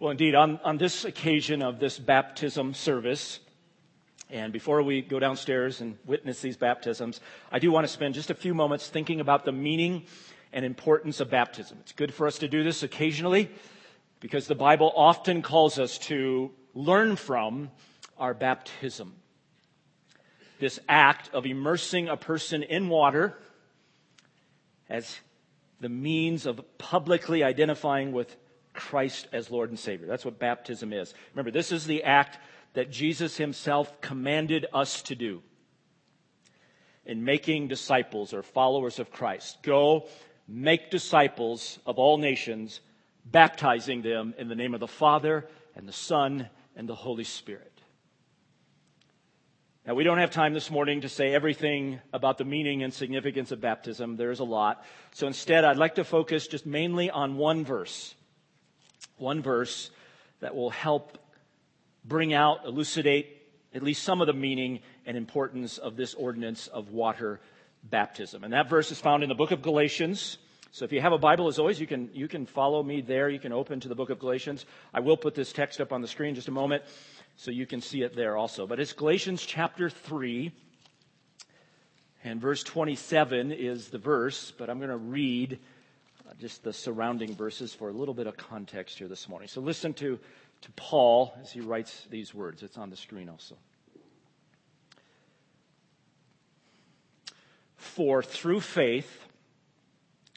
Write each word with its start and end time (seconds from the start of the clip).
Well, 0.00 0.12
indeed, 0.12 0.36
on, 0.36 0.60
on 0.62 0.78
this 0.78 1.04
occasion 1.04 1.60
of 1.60 1.80
this 1.80 1.98
baptism 1.98 2.72
service, 2.72 3.40
and 4.30 4.52
before 4.52 4.80
we 4.80 5.02
go 5.02 5.18
downstairs 5.18 5.80
and 5.80 5.98
witness 6.06 6.40
these 6.40 6.56
baptisms, 6.56 7.20
I 7.50 7.58
do 7.58 7.72
want 7.72 7.84
to 7.84 7.92
spend 7.92 8.14
just 8.14 8.30
a 8.30 8.34
few 8.34 8.54
moments 8.54 8.88
thinking 8.88 9.18
about 9.18 9.44
the 9.44 9.50
meaning 9.50 10.04
and 10.52 10.64
importance 10.64 11.18
of 11.18 11.30
baptism. 11.30 11.78
It's 11.80 11.90
good 11.90 12.14
for 12.14 12.28
us 12.28 12.38
to 12.38 12.48
do 12.48 12.62
this 12.62 12.84
occasionally 12.84 13.50
because 14.20 14.46
the 14.46 14.54
Bible 14.54 14.92
often 14.94 15.42
calls 15.42 15.80
us 15.80 15.98
to 15.98 16.52
learn 16.74 17.16
from 17.16 17.72
our 18.18 18.34
baptism. 18.34 19.14
This 20.60 20.78
act 20.88 21.28
of 21.34 21.44
immersing 21.44 22.08
a 22.08 22.16
person 22.16 22.62
in 22.62 22.88
water 22.88 23.36
as 24.88 25.18
the 25.80 25.88
means 25.88 26.46
of 26.46 26.60
publicly 26.78 27.42
identifying 27.42 28.12
with 28.12 28.36
Christ 28.72 29.28
as 29.32 29.50
Lord 29.50 29.70
and 29.70 29.78
Savior. 29.78 30.06
That's 30.06 30.24
what 30.24 30.38
baptism 30.38 30.92
is. 30.92 31.14
Remember, 31.34 31.50
this 31.50 31.72
is 31.72 31.86
the 31.86 32.04
act 32.04 32.38
that 32.74 32.90
Jesus 32.90 33.36
himself 33.36 34.00
commanded 34.00 34.66
us 34.72 35.02
to 35.02 35.14
do 35.14 35.42
in 37.04 37.24
making 37.24 37.68
disciples 37.68 38.34
or 38.34 38.42
followers 38.42 38.98
of 38.98 39.10
Christ. 39.10 39.58
Go 39.62 40.06
make 40.46 40.90
disciples 40.90 41.78
of 41.86 41.98
all 41.98 42.18
nations, 42.18 42.80
baptizing 43.24 44.02
them 44.02 44.34
in 44.38 44.48
the 44.48 44.54
name 44.54 44.74
of 44.74 44.80
the 44.80 44.86
Father 44.86 45.46
and 45.74 45.88
the 45.88 45.92
Son 45.92 46.48
and 46.76 46.88
the 46.88 46.94
Holy 46.94 47.24
Spirit. 47.24 47.72
Now, 49.86 49.94
we 49.94 50.04
don't 50.04 50.18
have 50.18 50.30
time 50.30 50.52
this 50.52 50.70
morning 50.70 51.00
to 51.00 51.08
say 51.08 51.32
everything 51.32 51.98
about 52.12 52.36
the 52.36 52.44
meaning 52.44 52.82
and 52.82 52.92
significance 52.92 53.52
of 53.52 53.60
baptism. 53.62 54.16
There's 54.16 54.40
a 54.40 54.44
lot. 54.44 54.84
So 55.12 55.26
instead, 55.26 55.64
I'd 55.64 55.78
like 55.78 55.94
to 55.94 56.04
focus 56.04 56.46
just 56.46 56.66
mainly 56.66 57.08
on 57.08 57.38
one 57.38 57.64
verse 57.64 58.14
one 59.20 59.42
verse 59.42 59.90
that 60.40 60.54
will 60.54 60.70
help 60.70 61.18
bring 62.04 62.32
out, 62.32 62.64
elucidate 62.64 63.38
at 63.74 63.82
least 63.82 64.02
some 64.02 64.20
of 64.20 64.26
the 64.26 64.32
meaning 64.32 64.80
and 65.06 65.16
importance 65.16 65.78
of 65.78 65.96
this 65.96 66.14
ordinance 66.14 66.68
of 66.68 66.90
water 66.90 67.40
baptism. 67.82 68.44
And 68.44 68.52
that 68.52 68.68
verse 68.68 68.90
is 68.90 69.00
found 69.00 69.22
in 69.22 69.28
the 69.28 69.34
book 69.34 69.50
of 69.50 69.62
Galatians. 69.62 70.38
So 70.70 70.84
if 70.84 70.92
you 70.92 71.00
have 71.00 71.12
a 71.12 71.18
Bible, 71.18 71.48
as 71.48 71.58
always, 71.58 71.80
you 71.80 71.86
can, 71.86 72.10
you 72.12 72.28
can 72.28 72.46
follow 72.46 72.82
me 72.82 73.00
there. 73.00 73.28
You 73.28 73.38
can 73.38 73.52
open 73.52 73.80
to 73.80 73.88
the 73.88 73.94
book 73.94 74.10
of 74.10 74.18
Galatians. 74.18 74.66
I 74.92 75.00
will 75.00 75.16
put 75.16 75.34
this 75.34 75.52
text 75.52 75.80
up 75.80 75.92
on 75.92 76.02
the 76.02 76.08
screen 76.08 76.34
just 76.34 76.48
a 76.48 76.52
moment 76.52 76.82
so 77.36 77.50
you 77.50 77.66
can 77.66 77.80
see 77.80 78.02
it 78.02 78.16
there 78.16 78.36
also. 78.36 78.66
But 78.66 78.80
it's 78.80 78.92
Galatians 78.92 79.44
chapter 79.44 79.88
3. 79.90 80.52
And 82.24 82.40
verse 82.40 82.64
27 82.64 83.52
is 83.52 83.88
the 83.88 83.98
verse, 83.98 84.52
but 84.58 84.68
I'm 84.68 84.78
going 84.78 84.90
to 84.90 84.96
read 84.96 85.60
just 86.36 86.62
the 86.62 86.72
surrounding 86.72 87.34
verses 87.34 87.72
for 87.72 87.88
a 87.88 87.92
little 87.92 88.14
bit 88.14 88.26
of 88.26 88.36
context 88.36 88.98
here 88.98 89.08
this 89.08 89.28
morning. 89.28 89.48
So 89.48 89.60
listen 89.60 89.94
to, 89.94 90.18
to 90.62 90.70
Paul 90.72 91.34
as 91.40 91.50
he 91.50 91.60
writes 91.60 92.06
these 92.10 92.34
words. 92.34 92.62
It's 92.62 92.76
on 92.76 92.90
the 92.90 92.96
screen 92.96 93.28
also. 93.28 93.56
For 97.76 98.22
through 98.22 98.60
faith, 98.60 99.26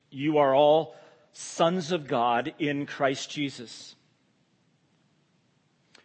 you 0.09 0.38
are 0.38 0.56
all 0.56 0.95
sons 1.33 1.92
of 1.92 2.08
God 2.08 2.53
in 2.59 2.86
Christ 2.86 3.30
Jesus. 3.30 3.95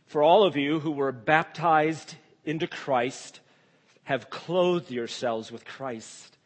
For 0.07 0.23
all 0.23 0.45
of 0.45 0.57
you 0.57 0.81
who 0.81 0.93
were 0.93 1.13
baptized 1.13 2.15
into 2.45 2.67
Christ 2.67 3.41
have 4.05 4.31
clothed 4.31 4.91
yourselves 4.91 5.51
with 5.51 5.65
Christ. 5.65 6.39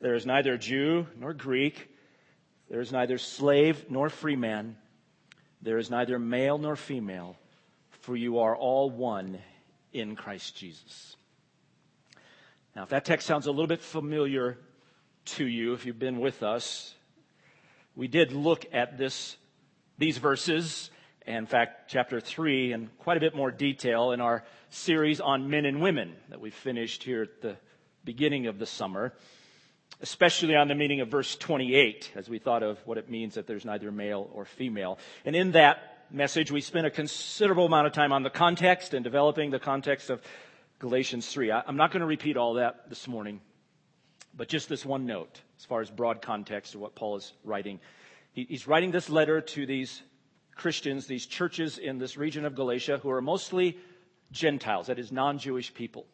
There 0.00 0.14
is 0.14 0.24
neither 0.24 0.56
Jew 0.56 1.06
nor 1.18 1.34
Greek 1.34 1.87
there 2.68 2.80
is 2.80 2.92
neither 2.92 3.18
slave 3.18 3.86
nor 3.88 4.10
free 4.10 4.36
man. 4.36 4.76
There 5.62 5.78
is 5.78 5.90
neither 5.90 6.18
male 6.18 6.58
nor 6.58 6.76
female, 6.76 7.36
for 7.90 8.14
you 8.14 8.40
are 8.40 8.54
all 8.54 8.90
one 8.90 9.38
in 9.92 10.16
Christ 10.16 10.56
Jesus. 10.56 11.16
Now, 12.76 12.82
if 12.82 12.90
that 12.90 13.04
text 13.04 13.26
sounds 13.26 13.46
a 13.46 13.50
little 13.50 13.66
bit 13.66 13.80
familiar 13.80 14.58
to 15.24 15.46
you, 15.46 15.72
if 15.72 15.86
you've 15.86 15.98
been 15.98 16.20
with 16.20 16.42
us, 16.42 16.94
we 17.96 18.06
did 18.06 18.32
look 18.32 18.66
at 18.72 18.98
this, 18.98 19.36
these 19.96 20.18
verses, 20.18 20.90
in 21.26 21.46
fact, 21.46 21.90
chapter 21.90 22.20
3, 22.20 22.72
in 22.72 22.90
quite 22.98 23.16
a 23.16 23.20
bit 23.20 23.34
more 23.34 23.50
detail 23.50 24.12
in 24.12 24.20
our 24.20 24.44
series 24.70 25.20
on 25.20 25.50
men 25.50 25.64
and 25.64 25.80
women 25.80 26.14
that 26.28 26.40
we 26.40 26.50
finished 26.50 27.02
here 27.02 27.22
at 27.22 27.40
the 27.40 27.56
beginning 28.04 28.46
of 28.46 28.58
the 28.58 28.66
summer 28.66 29.12
especially 30.00 30.54
on 30.54 30.68
the 30.68 30.74
meaning 30.74 31.00
of 31.00 31.08
verse 31.08 31.36
28, 31.36 32.12
as 32.14 32.28
we 32.28 32.38
thought 32.38 32.62
of 32.62 32.78
what 32.86 32.98
it 32.98 33.10
means 33.10 33.34
that 33.34 33.46
there's 33.46 33.64
neither 33.64 33.90
male 33.90 34.30
or 34.32 34.44
female. 34.44 34.98
And 35.24 35.34
in 35.34 35.52
that 35.52 36.06
message, 36.10 36.50
we 36.50 36.60
spent 36.60 36.86
a 36.86 36.90
considerable 36.90 37.66
amount 37.66 37.86
of 37.86 37.92
time 37.92 38.12
on 38.12 38.22
the 38.22 38.30
context 38.30 38.94
and 38.94 39.02
developing 39.02 39.50
the 39.50 39.58
context 39.58 40.10
of 40.10 40.22
Galatians 40.78 41.26
3. 41.26 41.50
I'm 41.52 41.76
not 41.76 41.90
going 41.90 42.00
to 42.00 42.06
repeat 42.06 42.36
all 42.36 42.54
that 42.54 42.88
this 42.88 43.08
morning, 43.08 43.40
but 44.34 44.48
just 44.48 44.68
this 44.68 44.86
one 44.86 45.06
note 45.06 45.40
as 45.58 45.64
far 45.64 45.80
as 45.80 45.90
broad 45.90 46.22
context 46.22 46.74
of 46.74 46.80
what 46.80 46.94
Paul 46.94 47.16
is 47.16 47.32
writing. 47.42 47.80
He's 48.32 48.68
writing 48.68 48.92
this 48.92 49.10
letter 49.10 49.40
to 49.40 49.66
these 49.66 50.02
Christians, 50.54 51.06
these 51.06 51.26
churches 51.26 51.78
in 51.78 51.98
this 51.98 52.16
region 52.16 52.44
of 52.44 52.54
Galatia 52.54 52.98
who 52.98 53.10
are 53.10 53.20
mostly 53.20 53.76
Gentiles, 54.30 54.86
that 54.86 54.98
is, 54.98 55.10
non 55.10 55.38
Jewish 55.38 55.74
people. 55.74 56.06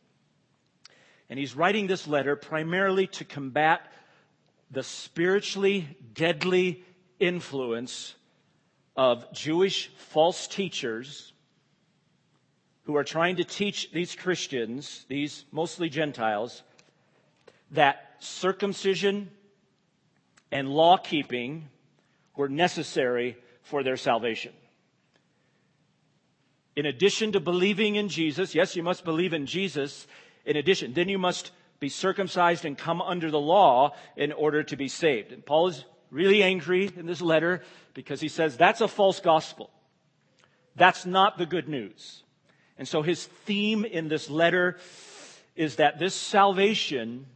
And 1.30 1.38
he's 1.38 1.56
writing 1.56 1.86
this 1.86 2.06
letter 2.06 2.36
primarily 2.36 3.06
to 3.08 3.24
combat 3.24 3.90
the 4.70 4.82
spiritually 4.82 5.96
deadly 6.12 6.84
influence 7.18 8.14
of 8.96 9.32
Jewish 9.32 9.88
false 9.96 10.46
teachers 10.46 11.32
who 12.84 12.96
are 12.96 13.04
trying 13.04 13.36
to 13.36 13.44
teach 13.44 13.90
these 13.92 14.14
Christians, 14.14 15.06
these 15.08 15.44
mostly 15.50 15.88
Gentiles, 15.88 16.62
that 17.70 18.16
circumcision 18.18 19.30
and 20.52 20.68
law 20.68 20.96
keeping 20.96 21.68
were 22.36 22.48
necessary 22.48 23.36
for 23.62 23.82
their 23.82 23.96
salvation. 23.96 24.52
In 26.76 26.86
addition 26.86 27.32
to 27.32 27.40
believing 27.40 27.96
in 27.96 28.08
Jesus, 28.08 28.54
yes, 28.54 28.76
you 28.76 28.82
must 28.82 29.04
believe 29.04 29.32
in 29.32 29.46
Jesus, 29.46 30.06
in 30.44 30.56
addition. 30.56 30.92
Then 30.92 31.08
you 31.08 31.18
must 31.18 31.50
be 31.80 31.88
circumcised 31.88 32.64
and 32.64 32.78
come 32.78 33.02
under 33.02 33.30
the 33.30 33.40
law 33.40 33.94
in 34.16 34.32
order 34.32 34.62
to 34.62 34.76
be 34.76 34.88
saved. 34.88 35.32
And 35.32 35.44
Paul 35.44 35.68
is 35.68 35.84
really 36.10 36.42
angry 36.42 36.90
in 36.96 37.06
this 37.06 37.20
letter 37.20 37.62
because 37.92 38.20
he 38.20 38.28
says 38.28 38.56
that's 38.56 38.80
a 38.80 38.88
false 38.88 39.20
gospel. 39.20 39.70
That's 40.76 41.06
not 41.06 41.38
the 41.38 41.46
good 41.46 41.68
news. 41.68 42.22
And 42.78 42.88
so 42.88 43.02
his 43.02 43.24
theme 43.24 43.84
in 43.84 44.08
this 44.08 44.28
letter 44.28 44.78
is 45.54 45.76
that 45.76 45.98
this 45.98 46.14
salvation 46.14 47.26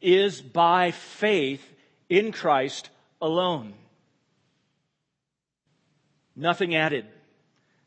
is 0.00 0.42
by 0.42 0.90
faith 0.90 1.64
in 2.08 2.32
Christ 2.32 2.90
alone. 3.20 3.74
Nothing 6.34 6.74
added. 6.74 7.06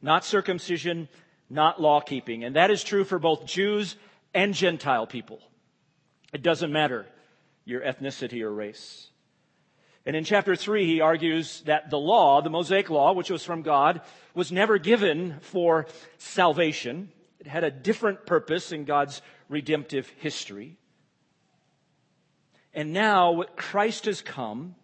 Not 0.01 0.23
circumcision, 0.23 1.09
not 1.49 1.81
law 1.81 1.99
keeping. 1.99 2.43
And 2.43 2.55
that 2.55 2.71
is 2.71 2.83
true 2.83 3.03
for 3.03 3.19
both 3.19 3.45
Jews 3.45 3.95
and 4.35 4.53
Gentile 4.53 5.07
people. 5.07 5.39
It 6.33 6.43
doesn't 6.43 6.71
matter 6.71 7.07
your 7.63 7.81
ethnicity 7.81 8.41
or 8.41 8.53
race. 8.53 9.09
And 10.05 10.15
in 10.15 10.23
chapter 10.23 10.55
3, 10.55 10.85
he 10.85 11.01
argues 11.01 11.61
that 11.61 11.89
the 11.89 11.97
law, 11.97 12.41
the 12.41 12.51
Mosaic 12.51 12.91
law, 12.91 13.13
which 13.13 13.31
was 13.31 13.43
from 13.43 13.63
God, 13.63 14.01
was 14.35 14.51
never 14.51 14.77
given 14.77 15.39
for 15.39 15.87
salvation. 16.19 17.09
It 17.39 17.47
had 17.47 17.63
a 17.63 17.71
different 17.71 18.27
purpose 18.27 18.71
in 18.71 18.85
God's 18.85 19.23
redemptive 19.49 20.07
history. 20.17 20.77
And 22.73 22.93
now 22.93 23.31
what 23.31 23.57
Christ 23.57 24.05
has 24.05 24.21
come. 24.21 24.75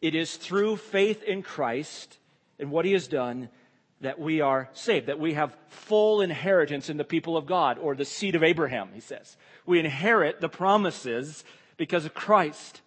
It 0.00 0.14
is 0.14 0.36
through 0.36 0.76
faith 0.76 1.22
in 1.22 1.42
Christ 1.42 2.16
and 2.58 2.70
what 2.70 2.86
he 2.86 2.92
has 2.92 3.08
done 3.08 3.50
that 4.00 4.18
we 4.18 4.40
are 4.40 4.68
saved, 4.72 5.06
that 5.06 5.18
we 5.18 5.34
have 5.34 5.54
full 5.68 6.20
inheritance 6.20 6.88
in 6.88 6.96
the 6.96 7.04
people 7.04 7.36
of 7.36 7.46
God, 7.46 7.78
or 7.78 7.94
the 7.94 8.04
seed 8.04 8.34
of 8.34 8.42
Abraham, 8.42 8.90
he 8.94 9.00
says. 9.00 9.36
We 9.66 9.78
inherit 9.78 10.40
the 10.40 10.48
promises 10.48 11.44
because 11.76 12.04
of 12.06 12.14
Christ. 12.14 12.80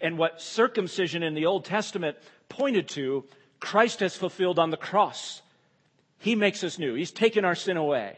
And 0.00 0.18
what 0.18 0.40
circumcision 0.40 1.22
in 1.22 1.34
the 1.34 1.46
Old 1.46 1.64
Testament 1.64 2.16
pointed 2.48 2.88
to, 2.90 3.24
Christ 3.58 4.00
has 4.00 4.16
fulfilled 4.16 4.58
on 4.58 4.70
the 4.70 4.76
cross. 4.76 5.42
He 6.18 6.34
makes 6.34 6.62
us 6.62 6.78
new. 6.78 6.94
He's 6.94 7.10
taken 7.10 7.44
our 7.44 7.54
sin 7.54 7.76
away. 7.76 8.16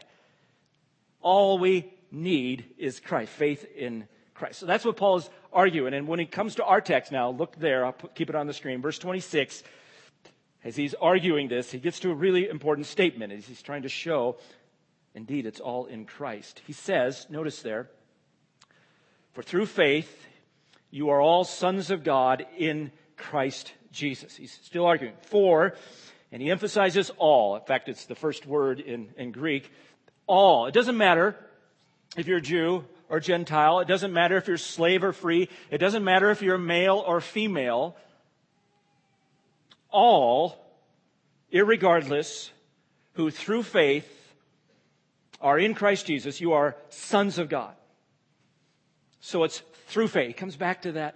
All 1.21 1.57
we 1.57 1.91
need 2.11 2.65
is 2.77 2.99
Christ, 2.99 3.31
faith 3.31 3.65
in 3.75 4.07
Christ. 4.33 4.59
So 4.59 4.65
that's 4.65 4.85
what 4.85 4.97
Paul 4.97 5.17
is 5.17 5.29
arguing. 5.51 5.93
And 5.93 6.07
when 6.07 6.19
he 6.19 6.25
comes 6.25 6.55
to 6.55 6.63
our 6.63 6.81
text 6.81 7.11
now, 7.11 7.29
look 7.29 7.57
there, 7.57 7.85
I'll 7.85 7.93
keep 7.93 8.29
it 8.29 8.35
on 8.35 8.47
the 8.47 8.53
screen. 8.53 8.81
Verse 8.81 8.99
26, 8.99 9.63
as 10.63 10.75
he's 10.75 10.93
arguing 10.95 11.47
this, 11.47 11.71
he 11.71 11.79
gets 11.79 11.99
to 12.01 12.11
a 12.11 12.15
really 12.15 12.49
important 12.49 12.87
statement 12.87 13.31
as 13.31 13.45
he's 13.45 13.61
trying 13.61 13.83
to 13.83 13.89
show, 13.89 14.37
indeed, 15.15 15.45
it's 15.45 15.59
all 15.59 15.85
in 15.85 16.05
Christ. 16.05 16.61
He 16.67 16.73
says, 16.73 17.27
notice 17.29 17.61
there, 17.61 17.89
for 19.33 19.41
through 19.41 19.67
faith, 19.67 20.25
you 20.91 21.09
are 21.09 21.21
all 21.21 21.43
sons 21.43 21.91
of 21.91 22.03
God 22.03 22.45
in 22.57 22.91
Christ 23.15 23.73
Jesus. 23.91 24.35
He's 24.35 24.51
still 24.63 24.85
arguing. 24.85 25.13
For 25.21 25.75
And 26.31 26.41
he 26.41 26.51
emphasizes 26.51 27.09
all. 27.17 27.55
In 27.55 27.63
fact, 27.63 27.89
it's 27.89 28.05
the 28.05 28.15
first 28.15 28.45
word 28.45 28.79
in, 28.79 29.09
in 29.17 29.31
Greek. 29.31 29.71
All. 30.27 30.65
It 30.65 30.73
doesn't 30.73 30.97
matter 30.97 31.35
if 32.17 32.27
you're 32.27 32.37
a 32.37 32.41
Jew 32.41 32.85
or 33.07 33.19
Gentile. 33.19 33.79
It 33.79 33.87
doesn't 33.87 34.13
matter 34.13 34.37
if 34.37 34.47
you're 34.47 34.57
slave 34.57 35.03
or 35.03 35.13
free. 35.13 35.49
It 35.71 35.79
doesn't 35.79 36.03
matter 36.03 36.29
if 36.29 36.41
you're 36.41 36.57
male 36.57 37.03
or 37.05 37.21
female. 37.21 37.95
All, 39.89 40.55
irregardless, 41.53 42.49
who 43.13 43.31
through 43.31 43.63
faith 43.63 44.07
are 45.41 45.57
in 45.57 45.73
Christ 45.73 46.05
Jesus, 46.05 46.41
you 46.41 46.53
are 46.53 46.75
sons 46.89 47.37
of 47.37 47.49
God. 47.49 47.73
So 49.19 49.43
it's 49.43 49.61
through 49.87 50.07
faith. 50.09 50.29
It 50.29 50.37
comes 50.37 50.55
back 50.55 50.83
to 50.83 50.93
that 50.93 51.15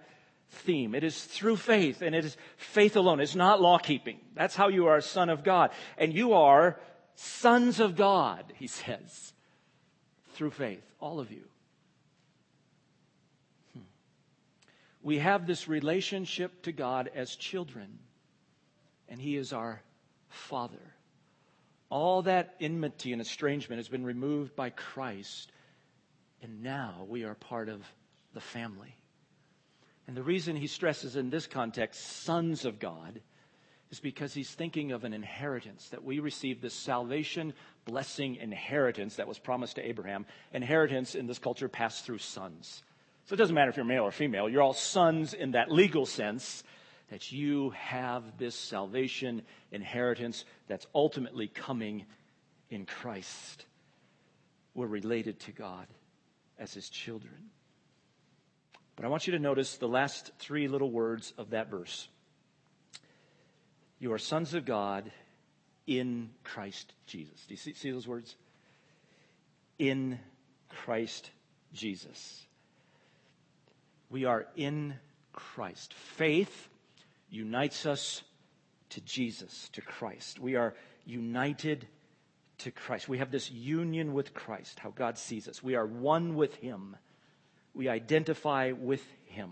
theme. 0.49 0.95
It 0.95 1.03
is 1.03 1.23
through 1.23 1.57
faith, 1.57 2.01
and 2.01 2.15
it 2.15 2.25
is 2.25 2.37
faith 2.57 2.95
alone. 2.95 3.19
It's 3.19 3.35
not 3.35 3.61
law 3.61 3.77
keeping. 3.77 4.19
That's 4.35 4.55
how 4.55 4.69
you 4.69 4.87
are 4.87 4.97
a 4.97 5.01
son 5.01 5.29
of 5.29 5.43
God. 5.43 5.71
And 5.97 6.13
you 6.13 6.33
are 6.33 6.79
sons 7.15 7.79
of 7.79 7.95
God, 7.95 8.53
he 8.55 8.67
says, 8.67 9.33
through 10.33 10.51
faith, 10.51 10.83
all 10.99 11.19
of 11.19 11.31
you. 11.31 11.43
Hmm. 13.73 13.83
We 15.01 15.19
have 15.19 15.45
this 15.45 15.67
relationship 15.67 16.63
to 16.63 16.71
God 16.71 17.09
as 17.13 17.35
children, 17.35 17.99
and 19.09 19.19
he 19.19 19.35
is 19.35 19.53
our 19.53 19.81
Father. 20.29 20.93
All 21.89 22.23
that 22.23 22.55
enmity 22.59 23.11
and 23.11 23.21
estrangement 23.21 23.79
has 23.79 23.87
been 23.87 24.03
removed 24.03 24.55
by 24.55 24.71
Christ, 24.71 25.51
and 26.41 26.63
now 26.63 27.05
we 27.07 27.23
are 27.23 27.35
part 27.35 27.69
of 27.69 27.81
the 28.33 28.41
family. 28.41 28.95
And 30.07 30.17
the 30.17 30.23
reason 30.23 30.55
he 30.55 30.67
stresses 30.67 31.15
in 31.15 31.29
this 31.29 31.47
context, 31.47 32.23
sons 32.23 32.65
of 32.65 32.79
God, 32.79 33.21
is 33.91 33.99
because 33.99 34.33
he's 34.33 34.49
thinking 34.49 34.91
of 34.91 35.03
an 35.03 35.13
inheritance 35.13 35.89
that 35.89 36.03
we 36.03 36.19
receive 36.19 36.59
this 36.59 36.73
salvation, 36.73 37.53
blessing, 37.85 38.37
inheritance 38.37 39.17
that 39.17 39.27
was 39.27 39.37
promised 39.37 39.75
to 39.75 39.87
Abraham. 39.87 40.25
Inheritance 40.51 41.13
in 41.13 41.27
this 41.27 41.37
culture 41.37 41.69
passed 41.69 42.03
through 42.03 42.17
sons. 42.17 42.81
So 43.25 43.35
it 43.35 43.37
doesn't 43.37 43.53
matter 43.53 43.69
if 43.69 43.77
you're 43.77 43.85
male 43.85 44.03
or 44.03 44.11
female, 44.11 44.49
you're 44.49 44.63
all 44.63 44.73
sons 44.73 45.33
in 45.35 45.51
that 45.51 45.71
legal 45.71 46.07
sense 46.07 46.63
that 47.09 47.31
you 47.31 47.71
have 47.71 48.23
this 48.37 48.55
salvation 48.55 49.41
inheritance 49.71 50.45
that's 50.67 50.87
ultimately 50.95 51.47
coming 51.47 52.05
in 52.69 52.85
Christ. 52.85 53.65
We're 54.73 54.87
related 54.87 55.39
to 55.41 55.51
God 55.51 55.85
as 56.57 56.73
his 56.73 56.89
children. 56.89 57.49
But 58.95 59.05
I 59.05 59.09
want 59.09 59.27
you 59.27 59.33
to 59.33 59.39
notice 59.39 59.77
the 59.77 59.87
last 59.87 60.31
three 60.39 60.67
little 60.67 60.91
words 60.91 61.33
of 61.37 61.51
that 61.51 61.69
verse. 61.69 62.07
You 63.99 64.13
are 64.13 64.19
sons 64.19 64.53
of 64.53 64.65
God 64.65 65.11
in 65.87 66.29
Christ 66.43 66.93
Jesus. 67.05 67.45
Do 67.47 67.53
you 67.53 67.57
see, 67.57 67.73
see 67.73 67.91
those 67.91 68.07
words? 68.07 68.35
In 69.79 70.19
Christ 70.69 71.29
Jesus. 71.73 72.45
We 74.09 74.25
are 74.25 74.45
in 74.55 74.95
Christ. 75.31 75.93
Faith 75.93 76.69
unites 77.33 77.85
us 77.85 78.23
to 78.89 79.01
Jesus, 79.01 79.69
to 79.73 79.81
Christ. 79.81 80.39
We 80.39 80.55
are 80.55 80.75
united 81.05 81.87
to 82.59 82.71
Christ. 82.71 83.09
We 83.09 83.17
have 83.17 83.31
this 83.31 83.51
union 83.51 84.13
with 84.13 84.33
Christ, 84.33 84.79
how 84.79 84.91
God 84.91 85.17
sees 85.17 85.47
us. 85.47 85.63
We 85.63 85.75
are 85.75 85.85
one 85.85 86.35
with 86.35 86.55
Him 86.55 86.95
we 87.73 87.89
identify 87.89 88.71
with 88.71 89.03
him. 89.25 89.49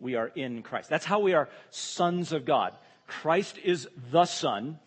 We 0.00 0.16
are 0.16 0.28
in 0.34 0.62
Christ. 0.62 0.90
That's 0.90 1.04
how 1.04 1.20
we 1.20 1.34
are 1.34 1.48
sons 1.70 2.32
of 2.32 2.44
God. 2.44 2.74
Christ 3.06 3.58
is 3.62 3.88
the 4.10 4.24
Son. 4.24 4.78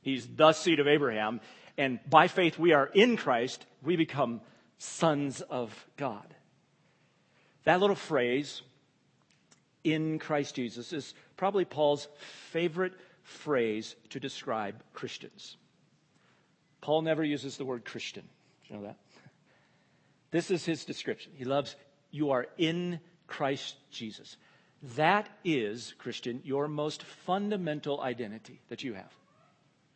He's 0.00 0.26
the 0.26 0.52
seed 0.52 0.80
of 0.80 0.88
Abraham. 0.88 1.40
And 1.76 1.98
by 2.08 2.28
faith, 2.28 2.58
we 2.58 2.72
are 2.72 2.86
in 2.86 3.16
Christ. 3.16 3.66
We 3.82 3.96
become 3.96 4.40
sons 4.78 5.42
of 5.42 5.86
God. 5.96 6.34
That 7.64 7.80
little 7.80 7.96
phrase, 7.96 8.62
in 9.82 10.18
Christ 10.18 10.54
Jesus, 10.54 10.92
is 10.92 11.14
probably 11.36 11.64
Paul's 11.64 12.08
favorite 12.50 12.94
phrase 13.22 13.96
to 14.10 14.20
describe 14.20 14.82
Christians. 14.92 15.56
Paul 16.80 17.02
never 17.02 17.24
uses 17.24 17.56
the 17.56 17.64
word 17.64 17.84
Christian. 17.84 18.22
Do 18.22 18.74
you 18.74 18.80
know 18.80 18.86
that? 18.86 18.96
This 20.30 20.50
is 20.50 20.64
his 20.64 20.84
description. 20.84 21.32
He 21.36 21.44
loves, 21.44 21.76
you 22.10 22.30
are 22.32 22.46
in 22.58 23.00
Christ 23.26 23.76
Jesus. 23.90 24.36
That 24.96 25.28
is, 25.44 25.94
Christian, 25.98 26.42
your 26.44 26.68
most 26.68 27.02
fundamental 27.02 28.00
identity 28.00 28.60
that 28.68 28.82
you 28.82 28.94
have. 28.94 29.10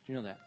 Do 0.07 0.13
you 0.13 0.15
know 0.15 0.23
that? 0.23 0.39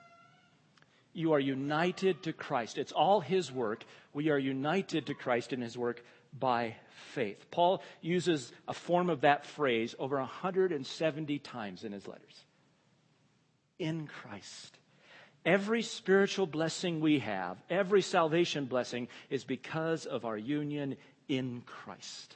You 1.14 1.34
are 1.34 1.40
united 1.40 2.24
to 2.24 2.34
Christ. 2.34 2.78
It's 2.78 2.94
all 2.94 3.20
his 3.20 3.52
work. 3.52 3.84
We 4.14 4.30
are 4.30 4.40
united 4.40 5.06
to 5.08 5.14
Christ 5.14 5.54
in 5.54 5.62
his 5.62 5.78
work 5.78 6.04
by 6.38 6.76
faith. 7.14 7.46
Paul 7.52 7.84
uses 8.02 8.52
a 8.68 8.74
form 8.74 9.10
of 9.10 9.22
that 9.22 9.46
phrase 9.46 9.96
over 10.00 10.18
170 10.18 11.40
times 11.40 11.84
in 11.84 11.92
his 11.92 12.08
letters. 12.08 12.46
In 13.80 14.08
Christ. 14.08 14.78
Every 15.46 15.82
spiritual 15.82 16.46
blessing 16.46 17.00
we 17.00 17.20
have, 17.20 17.58
every 17.70 18.02
salvation 18.02 18.66
blessing, 18.66 19.08
is 19.30 19.44
because 19.44 20.06
of 20.06 20.24
our 20.24 20.38
union 20.38 20.98
in 21.28 21.64
Christ. 21.66 22.36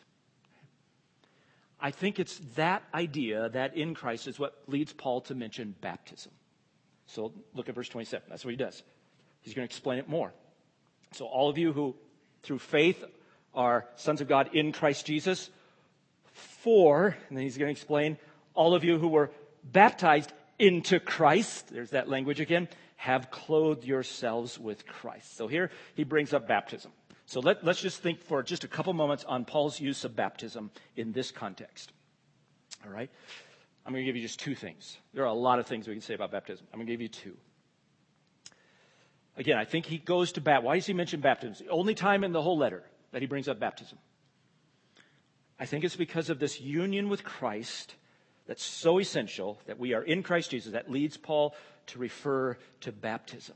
I 1.80 1.92
think 1.92 2.20
it's 2.20 2.40
that 2.56 2.84
idea 2.94 3.50
that 3.50 3.78
in 3.78 3.94
Christ 3.94 4.28
is 4.28 4.40
what 4.40 4.58
leads 4.68 4.92
Paul 4.92 5.22
to 5.22 5.36
mention 5.36 5.76
baptism. 5.82 6.32
So 7.06 7.32
look 7.54 7.70
at 7.70 7.76
verse 7.76 7.90
27. 7.90 8.26
That's 8.30 8.44
what 8.44 8.52
he 8.52 8.58
does. 8.58 8.82
He's 9.42 9.54
going 9.54 9.68
to 9.68 9.72
explain 9.72 10.00
it 10.00 10.10
more. 10.10 10.34
So, 11.12 11.26
all 11.26 11.50
of 11.50 11.58
you 11.58 11.72
who 11.72 11.96
through 12.42 12.60
faith 12.60 13.04
are 13.56 13.86
sons 13.96 14.22
of 14.22 14.28
God 14.28 14.50
in 14.54 14.72
Christ 14.72 15.06
Jesus, 15.06 15.50
for, 16.34 17.16
and 17.30 17.38
then 17.38 17.44
he's 17.44 17.58
going 17.58 17.68
to 17.68 17.72
explain, 17.72 18.18
all 18.54 18.76
of 18.76 18.84
you 18.84 18.98
who 18.98 19.08
were 19.08 19.32
baptized 19.64 20.32
into 20.60 21.00
Christ, 21.00 21.70
there's 21.74 21.92
that 21.92 22.10
language 22.10 22.40
again, 22.40 22.68
have 22.96 23.30
clothed 23.30 23.84
yourselves 23.84 24.58
with 24.58 24.86
Christ. 24.88 25.38
So 25.38 25.48
here 25.48 25.70
he 25.96 26.04
brings 26.04 26.34
up 26.34 26.48
baptism. 26.48 26.92
So 27.26 27.40
let, 27.40 27.64
us 27.68 27.82
just 27.82 28.02
think 28.02 28.22
for 28.22 28.44
just 28.44 28.64
a 28.64 28.68
couple 28.68 28.94
moments 28.94 29.24
on 29.24 29.46
Paul's 29.46 29.80
use 29.80 30.06
of 30.06 30.16
baptism 30.16 30.72
in 30.96 31.12
this 31.12 31.32
context. 31.32 31.92
All 32.86 32.92
right? 32.92 33.10
I'm 33.86 33.94
going 33.94 34.04
to 34.04 34.06
give 34.06 34.16
you 34.16 34.22
just 34.22 34.40
two 34.40 34.56
things. 34.56 34.98
There 35.14 35.24
are 35.24 35.28
a 35.28 35.34
lot 35.34 35.60
of 35.60 35.68
things 35.68 35.88
we 35.88 35.94
can 35.94 36.02
say 36.02 36.14
about 36.14 36.32
baptism. 36.32 36.66
I'm 36.72 36.80
going 36.80 36.88
to 36.88 36.94
give 36.94 37.02
you 37.02 37.10
two. 37.10 37.36
Again, 39.38 39.58
I 39.58 39.66
think 39.66 39.86
he 39.86 39.98
goes 39.98 40.32
to 40.34 40.42
baptism. 40.42 40.66
Why 40.66 40.76
does 40.76 40.86
he 40.86 40.94
mention 40.94 41.20
baptism? 41.20 41.66
The 41.68 41.72
only 41.72 41.94
time 41.94 42.24
in 42.24 42.32
the 42.32 42.42
whole 42.42 42.58
letter 42.58 42.84
that 43.16 43.22
he 43.22 43.28
brings 43.28 43.48
up 43.48 43.62
baptism. 43.62 43.98
I 45.58 45.66
think 45.66 45.86
it's 45.86 45.96
because 45.96 46.30
of 46.30 46.38
this 46.38 46.60
union 46.60 47.08
with 47.08 47.24
Christ 47.24 47.96
that's 48.46 48.62
so 48.62 49.00
essential 49.00 49.58
that 49.68 49.80
we 49.80 49.94
are 49.94 50.04
in 50.04 50.22
Christ 50.22 50.52
Jesus 50.52 50.74
that 50.74 50.92
leads 50.92 51.16
Paul 51.16 51.56
to 51.88 52.00
refer 52.00 52.58
to 52.82 52.92
baptism. 52.92 53.56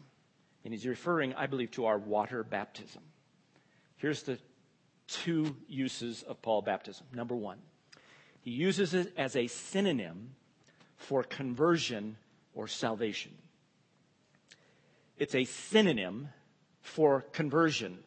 And 0.64 0.74
he's 0.74 0.88
referring, 0.88 1.34
I 1.34 1.48
believe, 1.48 1.72
to 1.72 1.88
our 1.88 1.98
water 1.98 2.42
baptism. 2.42 3.02
Here's 3.98 4.24
the 4.24 4.40
two 5.08 5.58
uses 5.68 6.24
of 6.24 6.42
Paul 6.42 6.62
baptism. 6.62 7.08
Number 7.14 7.36
one, 7.36 7.58
he 8.40 8.52
uses 8.52 8.94
it 8.94 9.12
as 9.18 9.36
a 9.36 9.48
synonym 9.48 10.36
for 10.96 11.22
conversion 11.22 12.16
or 12.54 12.70
salvation. 12.70 13.34
It's 15.18 15.36
a 15.36 15.44
synonym 15.44 16.30
for 16.82 17.26
conversion 17.34 18.00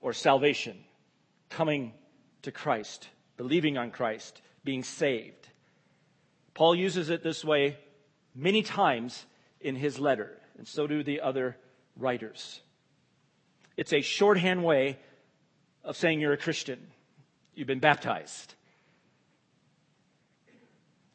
or 0.00 0.12
salvation, 0.12 0.76
coming 1.48 1.92
to 2.42 2.52
Christ, 2.52 3.08
believing 3.36 3.76
on 3.76 3.90
Christ, 3.90 4.40
being 4.64 4.82
saved. 4.82 5.48
Paul 6.54 6.74
uses 6.74 7.10
it 7.10 7.22
this 7.22 7.44
way 7.44 7.78
many 8.34 8.62
times 8.62 9.24
in 9.60 9.76
his 9.76 9.98
letter, 9.98 10.38
and 10.58 10.66
so 10.66 10.86
do 10.86 11.02
the 11.02 11.20
other 11.20 11.56
writers. 11.96 12.60
It's 13.76 13.92
a 13.92 14.00
shorthand 14.00 14.64
way 14.64 14.98
of 15.84 15.96
saying 15.96 16.20
you're 16.20 16.32
a 16.32 16.38
Christian. 16.38 16.78
You've 17.54 17.66
been 17.66 17.80
baptized. 17.80 18.54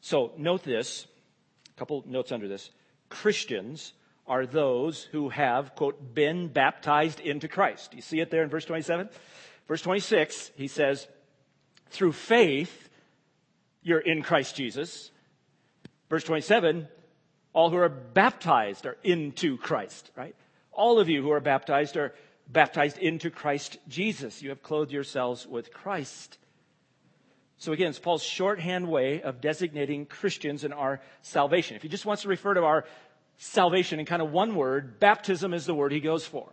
So 0.00 0.32
note 0.36 0.62
this, 0.62 1.06
a 1.68 1.78
couple 1.78 2.04
notes 2.06 2.32
under 2.32 2.48
this. 2.48 2.70
Christians 3.08 3.92
are 4.28 4.46
those 4.46 5.04
who 5.12 5.28
have, 5.28 5.74
quote, 5.74 6.14
been 6.14 6.48
baptized 6.48 7.20
into 7.20 7.48
Christ. 7.48 7.94
You 7.94 8.02
see 8.02 8.20
it 8.20 8.30
there 8.30 8.42
in 8.42 8.48
verse 8.48 8.64
27? 8.64 9.08
Verse 9.68 9.82
26, 9.82 10.52
he 10.56 10.68
says, 10.68 11.06
through 11.90 12.12
faith, 12.12 12.88
you're 13.82 13.98
in 13.98 14.22
Christ 14.22 14.56
Jesus. 14.56 15.10
Verse 16.08 16.24
27, 16.24 16.88
all 17.52 17.70
who 17.70 17.76
are 17.76 17.88
baptized 17.88 18.86
are 18.86 18.96
into 19.02 19.56
Christ, 19.56 20.10
right? 20.16 20.34
All 20.72 20.98
of 20.98 21.08
you 21.08 21.22
who 21.22 21.30
are 21.30 21.40
baptized 21.40 21.96
are 21.96 22.14
baptized 22.48 22.98
into 22.98 23.30
Christ 23.30 23.78
Jesus. 23.88 24.42
You 24.42 24.50
have 24.50 24.62
clothed 24.62 24.92
yourselves 24.92 25.46
with 25.46 25.72
Christ. 25.72 26.38
So 27.58 27.72
again, 27.72 27.88
it's 27.88 27.98
Paul's 27.98 28.22
shorthand 28.22 28.86
way 28.86 29.22
of 29.22 29.40
designating 29.40 30.04
Christians 30.04 30.62
in 30.64 30.72
our 30.72 31.00
salvation. 31.22 31.76
If 31.76 31.82
he 31.82 31.88
just 31.88 32.04
wants 32.04 32.22
to 32.22 32.28
refer 32.28 32.54
to 32.54 32.62
our 32.62 32.84
salvation 33.38 34.00
in 34.00 34.06
kind 34.06 34.22
of 34.22 34.32
one 34.32 34.54
word, 34.54 34.98
baptism 34.98 35.52
is 35.52 35.66
the 35.66 35.74
word 35.74 35.92
he 35.92 36.00
goes 36.00 36.26
for. 36.26 36.50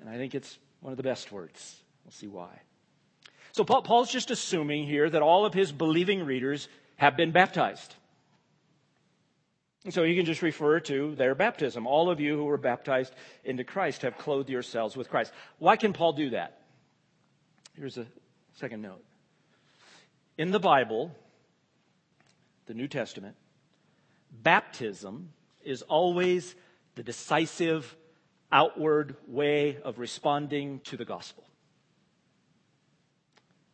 And 0.00 0.08
I 0.08 0.16
think 0.16 0.34
it's 0.34 0.58
one 0.80 0.92
of 0.92 0.96
the 0.96 1.02
best 1.02 1.32
words. 1.32 1.80
We'll 2.04 2.12
see 2.12 2.26
why. 2.26 2.60
So 3.52 3.64
Paul's 3.64 4.10
just 4.10 4.30
assuming 4.30 4.86
here 4.86 5.08
that 5.08 5.22
all 5.22 5.46
of 5.46 5.54
his 5.54 5.72
believing 5.72 6.24
readers 6.24 6.68
have 6.96 7.16
been 7.16 7.30
baptized. 7.30 7.94
And 9.84 9.92
so 9.92 10.02
you 10.02 10.16
can 10.16 10.24
just 10.24 10.42
refer 10.42 10.80
to 10.80 11.14
their 11.14 11.34
baptism. 11.34 11.86
All 11.86 12.10
of 12.10 12.18
you 12.18 12.36
who 12.36 12.44
were 12.44 12.56
baptized 12.56 13.14
into 13.44 13.64
Christ 13.64 14.02
have 14.02 14.18
clothed 14.18 14.50
yourselves 14.50 14.96
with 14.96 15.10
Christ. 15.10 15.32
Why 15.58 15.76
can 15.76 15.92
Paul 15.92 16.14
do 16.14 16.30
that? 16.30 16.62
Here's 17.76 17.98
a 17.98 18.06
second 18.54 18.82
note. 18.82 19.04
In 20.38 20.50
the 20.50 20.60
Bible, 20.60 21.14
the 22.66 22.74
New 22.74 22.88
Testament, 22.88 23.36
baptism 24.42 25.30
is 25.62 25.82
always 25.82 26.54
the 26.94 27.02
decisive 27.02 27.96
outward 28.52 29.16
way 29.26 29.78
of 29.82 29.98
responding 29.98 30.80
to 30.80 30.96
the 30.96 31.04
gospel. 31.04 31.44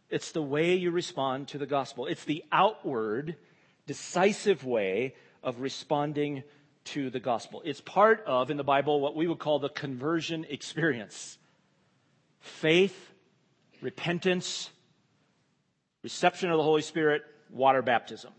It's 0.09 0.33
the 0.33 0.43
way 0.43 0.75
you 0.75 0.91
respond 0.91 1.49
to 1.49 1.59
the 1.59 1.67
gospel. 1.67 2.07
It's 2.07 2.25
the 2.25 2.45
outward, 2.51 3.37
decisive 3.87 4.65
way 4.65 5.15
of 5.43 5.61
responding 5.61 6.43
to 6.85 7.11
the 7.11 7.21
gospel. 7.21 7.63
It's 7.65 7.81
part 7.81 8.25
of, 8.27 8.51
in 8.51 8.57
the 8.57 8.65
Bible, 8.65 9.01
what 9.01 9.15
we 9.15 9.29
would 9.29 9.39
call 9.39 9.59
the 9.59 9.69
conversion 9.69 10.47
experience. 10.49 11.39
Faith, 12.41 13.13
repentance, 13.81 14.71
reception 16.03 16.51
of 16.51 16.57
the 16.57 16.63
Holy 16.63 16.83
Spirit, 16.83 17.23
water 17.51 17.83
baptism. 17.83 18.33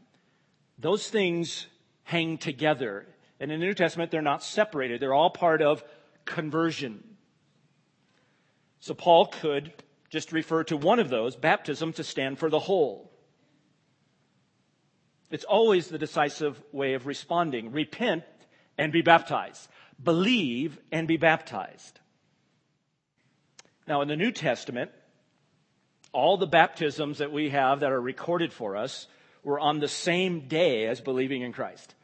Those 0.78 1.08
things 1.08 1.68
hang 2.12 2.38
together. 2.38 3.08
And 3.40 3.52
in 3.54 3.62
the 3.62 3.66
New 3.66 3.74
Testament, 3.74 4.12
they're 4.12 4.22
not 4.22 4.44
separated. 4.44 5.00
They're 5.00 5.14
all 5.14 5.30
part 5.30 5.62
of 5.62 5.82
conversion. 6.26 7.02
So 8.82 8.94
Paul 8.94 9.28
could 9.28 9.72
just 10.10 10.34
refer 10.34 10.66
to 10.66 10.76
one 10.76 11.00
of 11.00 11.10
those, 11.10 11.38
baptism, 11.38 11.94
to 11.94 12.04
stand 12.04 12.38
for 12.38 12.50
the 12.50 12.60
whole. 12.60 13.10
It's 15.30 15.46
always 15.46 15.88
the 15.88 15.98
decisive 15.98 16.62
way 16.74 16.96
of 16.96 17.08
responding. 17.08 17.72
Repent 17.72 18.26
and 18.78 18.92
be 18.92 19.02
baptized. 19.02 19.70
Believe 20.04 20.78
and 20.92 21.08
be 21.08 21.16
baptized. 21.16 21.98
Now, 23.88 24.02
in 24.02 24.10
the 24.10 24.18
New 24.18 24.34
Testament, 24.34 24.92
all 26.12 26.36
the 26.36 26.46
baptisms 26.46 27.20
that 27.20 27.32
we 27.32 27.52
have 27.52 27.80
that 27.80 27.92
are 27.94 28.02
recorded 28.02 28.52
for 28.52 28.76
us 28.76 29.08
were 29.46 29.62
on 29.62 29.80
the 29.80 29.88
same 29.88 30.50
day 30.50 30.88
as 30.88 31.00
believing 31.00 31.42
in 31.42 31.54
Christ. 31.54 31.96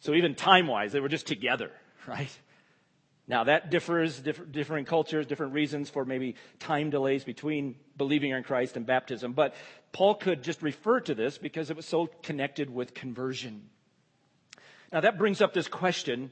So 0.00 0.14
even 0.14 0.34
time 0.34 0.66
wise, 0.66 0.92
they 0.92 1.00
were 1.00 1.08
just 1.08 1.26
together, 1.26 1.70
right? 2.06 2.30
Now 3.26 3.44
that 3.44 3.70
differs, 3.70 4.18
different, 4.18 4.52
different 4.52 4.88
cultures, 4.88 5.26
different 5.26 5.52
reasons 5.52 5.90
for 5.90 6.04
maybe 6.04 6.36
time 6.60 6.90
delays 6.90 7.24
between 7.24 7.76
believing 7.96 8.30
in 8.30 8.42
Christ 8.42 8.76
and 8.76 8.86
baptism. 8.86 9.32
But 9.32 9.54
Paul 9.92 10.14
could 10.14 10.42
just 10.42 10.62
refer 10.62 11.00
to 11.00 11.14
this 11.14 11.36
because 11.36 11.70
it 11.70 11.76
was 11.76 11.86
so 11.86 12.08
connected 12.22 12.70
with 12.70 12.94
conversion. 12.94 13.68
Now 14.92 15.00
that 15.00 15.18
brings 15.18 15.42
up 15.42 15.52
this 15.52 15.68
question. 15.68 16.30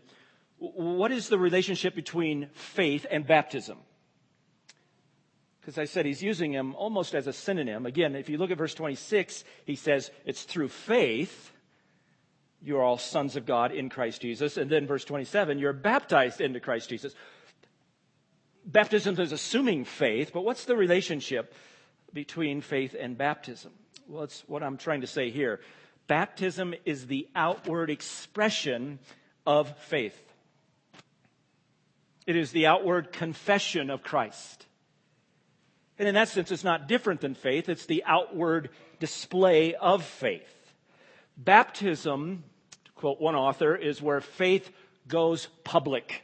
What 0.58 1.12
is 1.12 1.28
the 1.28 1.38
relationship 1.38 1.94
between 1.94 2.49
faith 2.54 3.04
and 3.11 3.26
baptism? 3.26 3.76
because 5.66 5.78
I 5.78 5.85
said 5.87 6.06
he's 6.06 6.23
using 6.23 6.52
him 6.52 6.76
almost 6.76 7.12
as 7.12 7.26
a 7.26 7.32
synonym. 7.32 7.87
Again, 7.87 8.14
if 8.14 8.28
you 8.28 8.38
look 8.38 8.52
at 8.52 8.58
verse 8.58 8.73
26, 8.73 9.42
he 9.64 9.75
says 9.75 10.12
it's 10.25 10.44
through 10.44 10.68
faith 10.68 11.50
you 12.66 12.78
are 12.78 12.82
all 12.82 12.99
sons 12.99 13.37
of 13.37 13.46
God 13.46 13.70
in 13.70 13.88
Christ 13.88 14.20
Jesus. 14.20 14.56
And 14.56 14.68
then 14.68 14.88
verse 14.88 15.04
27, 15.04 15.61
you're 15.61 15.73
baptized 15.73 16.40
into 16.40 16.58
Christ 16.58 16.88
Jesus. 16.88 17.14
Baptism 18.64 19.20
is 19.20 19.30
assuming 19.30 19.85
faith, 19.85 20.32
but 20.35 20.44
what's 20.44 20.64
the 20.64 20.76
relationship 20.76 21.54
between 22.12 22.61
faith 22.61 22.96
and 22.99 23.16
baptism? 23.16 23.70
Well, 24.08 24.25
it's 24.25 24.42
what 24.49 24.64
I'm 24.64 24.78
trying 24.78 25.02
to 25.02 25.06
say 25.06 25.30
here. 25.30 25.61
Baptism 26.08 26.75
is 26.85 27.06
the 27.06 27.28
outward 27.37 27.88
expression 27.88 28.99
of 29.46 29.76
faith. 29.78 30.20
It 32.26 32.35
is 32.35 32.50
the 32.50 32.66
outward 32.66 33.12
confession 33.12 33.90
of 33.90 34.02
Christ. 34.02 34.66
And 36.00 36.08
in 36.08 36.16
that 36.16 36.28
sense, 36.28 36.50
it's 36.50 36.64
not 36.64 36.88
different 36.88 37.20
than 37.20 37.35
faith, 37.35 37.68
it's 37.68 37.87
the 37.87 38.02
outward 38.04 38.70
display 38.99 39.76
of 39.76 40.04
faith. 40.04 40.52
Baptism, 41.37 42.42
quote 42.97 43.21
one 43.21 43.37
author, 43.37 43.76
is 43.76 44.03
where 44.03 44.21
faith 44.21 44.71
goes 45.07 45.49
public. 45.65 46.23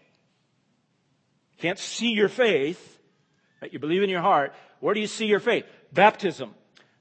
Can't 1.59 1.79
see 1.79 2.11
your 2.11 2.29
faith, 2.29 2.99
right? 3.61 3.73
You 3.73 3.79
believe 3.79 4.03
in 4.03 4.11
your 4.11 4.21
heart. 4.21 4.53
Where 4.81 4.95
do 4.95 5.01
you 5.01 5.07
see 5.07 5.27
your 5.27 5.41
faith? 5.41 5.65
Baptism. 5.93 6.53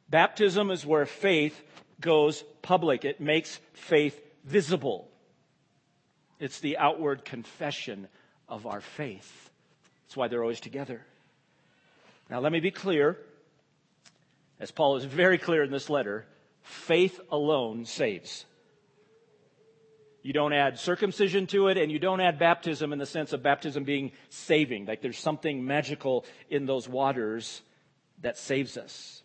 Baptism 0.09 0.69
is 0.69 0.85
where 0.85 1.05
faith 1.05 1.59
goes 1.99 2.43
public. 2.61 3.05
It 3.05 3.19
makes 3.19 3.59
faith 3.73 4.21
visible. 4.43 5.09
It's 6.39 6.59
the 6.59 6.77
outward 6.77 7.25
confession 7.25 8.07
of 8.47 8.67
our 8.67 8.81
faith. 8.81 9.49
That's 10.03 10.17
why 10.17 10.27
they're 10.27 10.43
always 10.43 10.59
together. 10.59 11.01
Now, 12.29 12.39
let 12.39 12.51
me 12.51 12.59
be 12.59 12.71
clear, 12.71 13.17
as 14.59 14.71
Paul 14.71 14.97
is 14.97 15.05
very 15.05 15.37
clear 15.37 15.63
in 15.63 15.71
this 15.71 15.89
letter 15.89 16.25
faith 16.61 17.19
alone 17.31 17.85
saves. 17.85 18.45
You 20.23 20.33
don't 20.33 20.53
add 20.53 20.77
circumcision 20.77 21.47
to 21.47 21.67
it, 21.67 21.77
and 21.77 21.91
you 21.91 21.97
don't 21.97 22.21
add 22.21 22.37
baptism 22.37 22.93
in 22.93 22.99
the 22.99 23.05
sense 23.05 23.33
of 23.33 23.41
baptism 23.41 23.83
being 23.83 24.11
saving. 24.29 24.85
Like 24.85 25.01
there's 25.01 25.17
something 25.17 25.65
magical 25.65 26.25
in 26.49 26.65
those 26.65 26.87
waters 26.87 27.61
that 28.21 28.37
saves 28.37 28.77
us. 28.77 29.23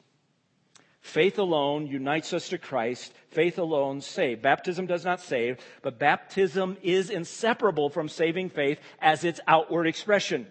Faith 1.06 1.38
alone 1.38 1.86
unites 1.86 2.32
us 2.32 2.48
to 2.48 2.58
Christ. 2.58 3.12
Faith 3.28 3.58
alone 3.58 4.00
saves. 4.00 4.42
Baptism 4.42 4.86
does 4.86 5.04
not 5.04 5.20
save, 5.20 5.58
but 5.82 6.00
baptism 6.00 6.76
is 6.82 7.10
inseparable 7.10 7.90
from 7.90 8.08
saving 8.08 8.50
faith 8.50 8.80
as 9.00 9.22
its 9.22 9.38
outward 9.46 9.86
expression. 9.86 10.46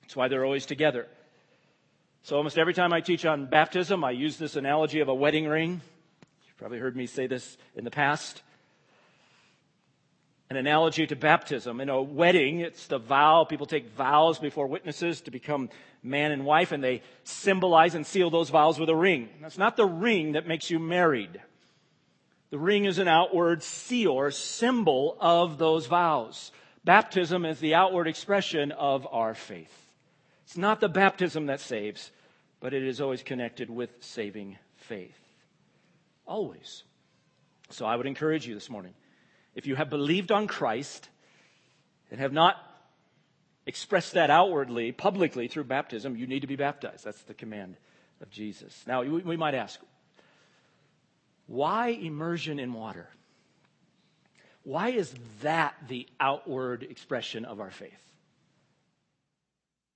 That's 0.00 0.16
why 0.16 0.28
they're 0.28 0.46
always 0.46 0.64
together. 0.64 1.06
So 2.22 2.36
almost 2.36 2.56
every 2.56 2.72
time 2.72 2.92
I 2.92 3.00
teach 3.00 3.26
on 3.26 3.46
baptism, 3.46 4.02
I 4.02 4.12
use 4.12 4.38
this 4.38 4.56
analogy 4.56 5.00
of 5.00 5.08
a 5.08 5.14
wedding 5.14 5.46
ring. 5.46 5.82
You've 6.46 6.56
probably 6.56 6.78
heard 6.78 6.96
me 6.96 7.06
say 7.06 7.26
this 7.26 7.58
in 7.74 7.84
the 7.84 7.90
past. 7.90 8.42
An 10.48 10.56
analogy 10.56 11.06
to 11.08 11.16
baptism. 11.16 11.80
In 11.80 11.88
a 11.88 12.00
wedding, 12.00 12.60
it's 12.60 12.86
the 12.86 12.98
vow. 12.98 13.44
People 13.44 13.66
take 13.66 13.88
vows 13.90 14.38
before 14.38 14.68
witnesses 14.68 15.20
to 15.22 15.32
become 15.32 15.70
man 16.04 16.30
and 16.30 16.44
wife, 16.44 16.70
and 16.70 16.84
they 16.84 17.02
symbolize 17.24 17.96
and 17.96 18.06
seal 18.06 18.30
those 18.30 18.50
vows 18.50 18.78
with 18.78 18.88
a 18.88 18.94
ring. 18.94 19.28
That's 19.40 19.58
not 19.58 19.76
the 19.76 19.86
ring 19.86 20.32
that 20.32 20.46
makes 20.46 20.70
you 20.70 20.78
married. 20.78 21.40
The 22.50 22.58
ring 22.58 22.84
is 22.84 22.98
an 22.98 23.08
outward 23.08 23.64
seal 23.64 24.12
or 24.12 24.30
symbol 24.30 25.16
of 25.20 25.58
those 25.58 25.86
vows. 25.86 26.52
Baptism 26.84 27.44
is 27.44 27.58
the 27.58 27.74
outward 27.74 28.06
expression 28.06 28.70
of 28.70 29.06
our 29.10 29.34
faith. 29.34 29.72
It's 30.44 30.56
not 30.56 30.78
the 30.78 30.88
baptism 30.88 31.46
that 31.46 31.58
saves, 31.58 32.12
but 32.60 32.72
it 32.72 32.84
is 32.84 33.00
always 33.00 33.24
connected 33.24 33.68
with 33.68 33.90
saving 33.98 34.58
faith. 34.76 35.18
Always. 36.24 36.84
So 37.70 37.84
I 37.84 37.96
would 37.96 38.06
encourage 38.06 38.46
you 38.46 38.54
this 38.54 38.70
morning 38.70 38.94
if 39.56 39.66
you 39.66 39.74
have 39.74 39.90
believed 39.90 40.30
on 40.30 40.46
Christ 40.46 41.08
and 42.10 42.20
have 42.20 42.32
not 42.32 42.56
expressed 43.66 44.12
that 44.12 44.30
outwardly, 44.30 44.92
publicly 44.92 45.48
through 45.48 45.64
baptism, 45.64 46.14
you 46.14 46.28
need 46.28 46.42
to 46.42 46.46
be 46.46 46.54
baptized. 46.54 47.04
That's 47.04 47.22
the 47.22 47.34
command 47.34 47.76
of 48.20 48.30
Jesus. 48.30 48.84
Now, 48.86 49.02
we 49.02 49.36
might 49.36 49.54
ask, 49.54 49.80
why 51.46 51.88
immersion 51.88 52.60
in 52.60 52.72
water? 52.74 53.08
Why 54.62 54.90
is 54.90 55.14
that 55.42 55.74
the 55.88 56.06
outward 56.20 56.82
expression 56.82 57.44
of 57.44 57.60
our 57.60 57.70
faith? 57.70 57.92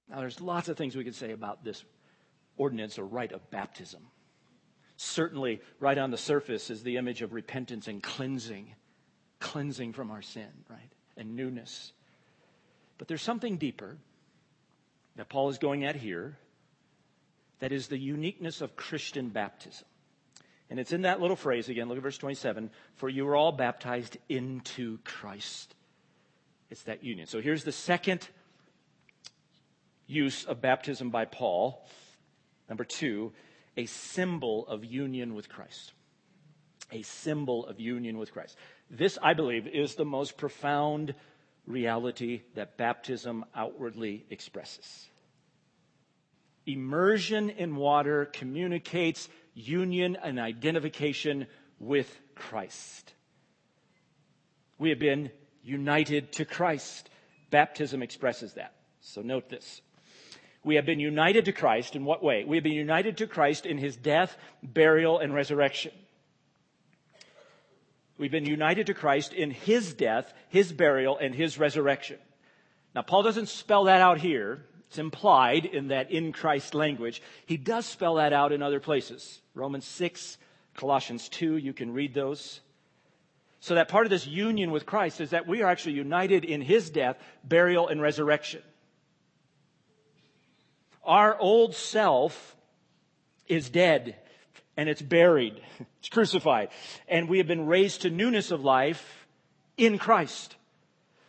Now, 0.09 0.21
there's 0.21 0.41
lots 0.41 0.69
of 0.69 0.77
things 0.77 0.97
we 0.97 1.05
could 1.05 1.15
say 1.15 1.33
about 1.33 1.63
this 1.63 1.85
ordinance 2.57 2.99
or 2.99 3.05
rite 3.05 3.33
of 3.33 3.51
baptism. 3.51 4.03
Certainly, 4.97 5.61
right 5.79 5.99
on 5.99 6.11
the 6.11 6.19
surface 6.19 6.71
is 6.71 6.83
the 6.83 6.97
image 6.97 7.23
of 7.23 7.33
repentance 7.33 7.89
and 7.89 8.03
cleansing, 8.03 8.75
cleansing 9.41 9.93
from 9.93 10.11
our 10.11 10.23
sin, 10.23 10.49
right? 10.69 10.93
And 11.17 11.35
newness. 11.35 11.93
But 12.99 13.09
there's 13.09 13.23
something 13.23 13.57
deeper 13.57 13.97
that 15.17 15.29
Paul 15.29 15.49
is 15.49 15.59
going 15.59 15.85
at 15.85 15.97
here 15.97 16.37
that 17.59 17.73
is 17.73 17.89
the 17.89 17.99
uniqueness 17.99 18.61
of 18.61 18.77
Christian 18.77 19.29
baptism. 19.29 19.87
And 20.71 20.79
it's 20.79 20.93
in 20.93 21.03
that 21.03 21.21
little 21.21 21.37
phrase 21.37 21.69
again, 21.69 21.89
look 21.89 21.97
at 21.97 22.03
verse 22.03 22.19
27 22.19 22.71
for 22.95 23.09
you 23.09 23.27
were 23.27 23.37
all 23.37 23.53
baptized 23.53 24.17
into 24.29 24.99
Christ. 25.05 25.75
It's 26.71 26.83
that 26.83 27.03
union. 27.03 27.27
So 27.27 27.41
here's 27.41 27.65
the 27.65 27.73
second 27.73 28.29
use 30.07 30.45
of 30.45 30.61
baptism 30.61 31.11
by 31.11 31.25
Paul. 31.25 31.85
Number 32.69 32.85
two, 32.85 33.33
a 33.77 33.87
symbol 33.87 34.67
of 34.69 34.85
union 34.85 35.35
with 35.35 35.49
Christ. 35.49 35.93
A 36.93 37.03
symbol 37.03 37.67
of 37.67 37.81
union 37.81 38.19
with 38.19 38.33
Christ. 38.33 38.57
This, 38.91 39.19
I 39.23 39.35
believe, 39.35 39.67
is 39.67 39.95
the 39.95 40.05
most 40.05 40.37
profound 40.37 41.15
reality 41.67 42.43
that 42.55 42.77
baptism 42.77 43.45
outwardly 43.55 44.25
expresses. 44.31 45.07
Immersion 46.67 47.51
in 47.51 47.77
water 47.77 48.27
communicates 48.27 49.29
union 49.55 50.17
and 50.23 50.39
identification 50.39 51.47
with 51.79 52.21
Christ. 52.35 53.15
We 54.79 54.91
have 54.91 54.99
been 54.99 55.31
united 55.63 56.33
to 56.33 56.45
Christ. 56.45 57.11
Baptism 57.51 58.03
expresses 58.03 58.55
that. 58.55 58.75
So 59.01 59.23
note 59.23 59.49
this. 59.49 59.81
We 60.63 60.75
have 60.77 60.85
been 60.85 61.01
united 61.01 61.47
to 61.47 61.53
Christ 61.53 61.97
in 61.97 62.05
what 62.05 62.23
way? 62.23 62.45
We 62.45 62.57
have 62.57 62.65
been 62.65 62.73
united 62.73 63.17
to 63.19 63.27
Christ 63.27 63.65
in 63.65 63.79
his 63.79 63.97
death, 63.97 64.37
burial, 64.63 65.19
and 65.19 65.35
resurrection. 65.35 65.93
We've 68.21 68.31
been 68.31 68.45
united 68.45 68.89
to 68.89 68.95
Christ 68.95 69.33
in 69.33 69.51
his 69.51 69.95
death, 69.95 70.35
his 70.51 70.75
burial, 70.75 71.17
and 71.17 71.35
his 71.35 71.59
resurrection. 71.59 72.19
Now, 72.95 73.01
Paul 73.01 73.23
doesn't 73.23 73.49
spell 73.49 73.85
that 73.85 74.03
out 74.03 74.19
here. 74.19 74.67
It's 74.89 74.99
implied 74.99 75.65
in 75.65 75.89
that 75.89 76.11
in 76.11 76.33
Christ 76.33 76.75
language. 76.75 77.23
He 77.47 77.57
does 77.57 77.87
spell 77.87 78.17
that 78.17 78.35
out 78.35 78.53
in 78.53 78.63
other 78.63 78.79
places. 78.79 79.41
Romans 79.55 79.87
6, 79.87 80.37
Colossians 80.75 81.31
2, 81.31 81.57
you 81.57 81.73
can 81.73 81.95
read 81.95 82.13
those. 82.13 82.61
So 83.61 83.77
that 83.77 83.89
part 83.89 84.05
of 84.05 84.11
this 84.11 84.27
union 84.27 84.71
with 84.71 84.85
Christ 84.85 85.23
is 85.23 85.31
that 85.31 85.49
we 85.49 85.63
are 85.63 85.71
actually 85.71 85.95
united 85.95 86.45
in 86.45 86.61
his 86.61 86.91
death, 86.91 87.17
burial, 87.43 87.89
and 87.89 88.03
resurrection. 88.03 88.61
Our 91.05 91.39
old 91.39 91.75
self 91.75 92.55
is 93.47 93.71
dead 93.71 94.17
and 94.81 94.89
it's 94.89 95.03
buried. 95.03 95.61
It's 95.99 96.09
crucified. 96.09 96.71
And 97.09 97.29
we 97.29 97.37
have 97.37 97.47
been 97.47 97.67
raised 97.67 98.01
to 98.03 98.11
newness 98.11 98.51
of 98.51 98.65
life 98.65 99.27
in 99.77 99.99
Christ. 99.99 100.57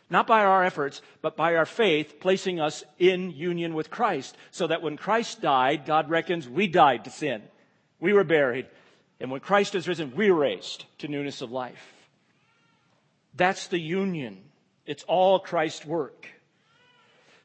Not 0.08 0.26
by 0.26 0.44
our 0.44 0.64
efforts, 0.64 1.02
but 1.20 1.36
by 1.36 1.56
our 1.56 1.66
faith, 1.66 2.14
placing 2.20 2.58
us 2.58 2.82
in 2.98 3.32
union 3.32 3.74
with 3.74 3.90
Christ. 3.90 4.34
So 4.50 4.68
that 4.68 4.80
when 4.80 4.96
Christ 4.96 5.42
died, 5.42 5.84
God 5.84 6.08
reckons 6.08 6.48
we 6.48 6.68
died 6.68 7.04
to 7.04 7.10
sin. 7.10 7.42
We 8.00 8.14
were 8.14 8.24
buried. 8.24 8.66
And 9.20 9.30
when 9.30 9.40
Christ 9.40 9.74
is 9.74 9.86
risen, 9.86 10.14
we're 10.16 10.32
raised 10.34 10.86
to 11.00 11.08
newness 11.08 11.42
of 11.42 11.52
life. 11.52 11.92
That's 13.34 13.66
the 13.66 13.78
union. 13.78 14.38
It's 14.86 15.02
all 15.02 15.38
Christ's 15.38 15.84
work. 15.84 16.28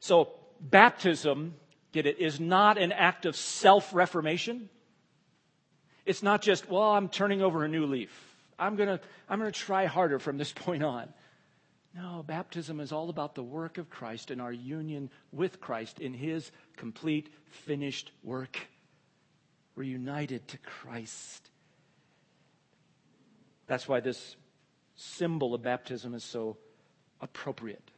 So 0.00 0.30
baptism, 0.58 1.56
get 1.92 2.06
it, 2.06 2.18
is 2.18 2.40
not 2.40 2.78
an 2.78 2.92
act 2.92 3.26
of 3.26 3.36
self-reformation. 3.36 4.70
It's 6.08 6.22
not 6.22 6.40
just, 6.40 6.70
well, 6.70 6.92
I'm 6.92 7.10
turning 7.10 7.42
over 7.42 7.64
a 7.64 7.68
new 7.68 7.84
leaf. 7.84 8.10
I'm 8.58 8.76
gonna, 8.76 8.98
I'm 9.28 9.38
gonna 9.38 9.52
try 9.52 9.84
harder 9.84 10.18
from 10.18 10.38
this 10.38 10.50
point 10.66 10.82
on. 10.82 11.12
No, 11.94 12.24
baptism 12.26 12.80
is 12.80 12.92
all 12.92 13.10
about 13.10 13.34
the 13.34 13.42
work 13.42 13.76
of 13.76 13.90
Christ 13.90 14.30
and 14.30 14.40
our 14.40 14.52
union 14.52 15.10
with 15.32 15.60
Christ 15.60 16.00
in 16.00 16.14
his 16.14 16.50
complete, 16.78 17.28
finished 17.50 18.10
work. 18.22 18.58
We're 19.76 19.82
united 19.82 20.48
to 20.48 20.58
Christ. 20.58 21.50
That's 23.66 23.86
why 23.86 24.00
this 24.00 24.36
symbol 24.96 25.54
of 25.54 25.62
baptism 25.62 26.14
is 26.14 26.24
so 26.24 26.56
appropriate. 27.20 27.90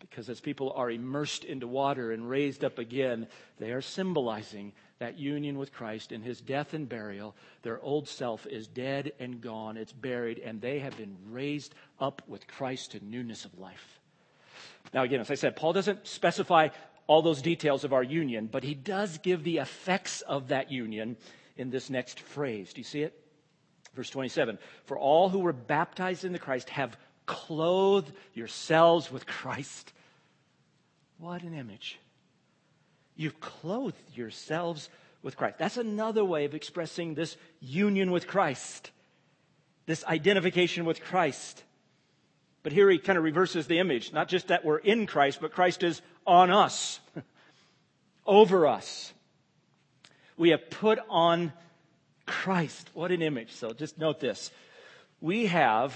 Because 0.00 0.28
as 0.28 0.40
people 0.40 0.72
are 0.74 0.90
immersed 0.90 1.44
into 1.44 1.68
water 1.68 2.12
and 2.12 2.28
raised 2.28 2.64
up 2.64 2.78
again, 2.78 3.28
they 3.58 3.70
are 3.70 3.82
symbolizing 3.82 4.72
that 4.98 5.18
union 5.18 5.58
with 5.58 5.72
Christ 5.72 6.12
in 6.12 6.22
his 6.22 6.40
death 6.40 6.74
and 6.74 6.88
burial. 6.88 7.34
Their 7.62 7.80
old 7.80 8.08
self 8.08 8.46
is 8.46 8.66
dead 8.66 9.12
and 9.20 9.40
gone, 9.40 9.76
it's 9.76 9.92
buried, 9.92 10.38
and 10.38 10.60
they 10.60 10.78
have 10.80 10.96
been 10.96 11.16
raised 11.28 11.74
up 12.00 12.22
with 12.26 12.46
Christ 12.46 12.92
to 12.92 13.04
newness 13.04 13.44
of 13.44 13.58
life. 13.58 14.00
Now, 14.92 15.02
again, 15.02 15.20
as 15.20 15.30
I 15.30 15.34
said, 15.34 15.56
Paul 15.56 15.72
doesn't 15.72 16.06
specify 16.06 16.68
all 17.06 17.22
those 17.22 17.42
details 17.42 17.84
of 17.84 17.92
our 17.92 18.02
union, 18.02 18.46
but 18.46 18.62
he 18.62 18.74
does 18.74 19.18
give 19.18 19.42
the 19.42 19.58
effects 19.58 20.20
of 20.22 20.48
that 20.48 20.70
union 20.70 21.16
in 21.56 21.70
this 21.70 21.90
next 21.90 22.20
phrase. 22.20 22.72
Do 22.72 22.80
you 22.80 22.84
see 22.84 23.02
it? 23.02 23.18
Verse 23.94 24.10
27 24.10 24.58
For 24.84 24.98
all 24.98 25.28
who 25.28 25.40
were 25.40 25.52
baptized 25.52 26.24
into 26.24 26.38
Christ 26.38 26.70
have 26.70 26.96
clothed 27.30 28.10
yourselves 28.34 29.12
with 29.12 29.24
Christ. 29.24 29.92
What 31.18 31.42
an 31.42 31.54
image. 31.54 32.00
You've 33.14 33.38
clothed 33.38 33.96
yourselves 34.14 34.88
with 35.22 35.36
Christ. 35.36 35.56
That's 35.58 35.76
another 35.76 36.24
way 36.24 36.44
of 36.44 36.56
expressing 36.56 37.14
this 37.14 37.36
union 37.60 38.10
with 38.10 38.26
Christ, 38.26 38.90
this 39.86 40.04
identification 40.06 40.84
with 40.84 41.04
Christ. 41.04 41.62
But 42.64 42.72
here 42.72 42.90
he 42.90 42.98
kind 42.98 43.16
of 43.16 43.22
reverses 43.22 43.68
the 43.68 43.78
image. 43.78 44.12
Not 44.12 44.26
just 44.26 44.48
that 44.48 44.64
we're 44.64 44.78
in 44.78 45.06
Christ, 45.06 45.38
but 45.40 45.52
Christ 45.52 45.84
is 45.84 46.02
on 46.26 46.50
us, 46.50 46.98
over 48.26 48.66
us. 48.66 49.12
We 50.36 50.50
have 50.50 50.68
put 50.68 50.98
on 51.08 51.52
Christ. 52.26 52.90
What 52.92 53.12
an 53.12 53.22
image. 53.22 53.52
So 53.52 53.72
just 53.72 53.98
note 53.98 54.18
this. 54.18 54.50
We 55.20 55.46
have 55.46 55.94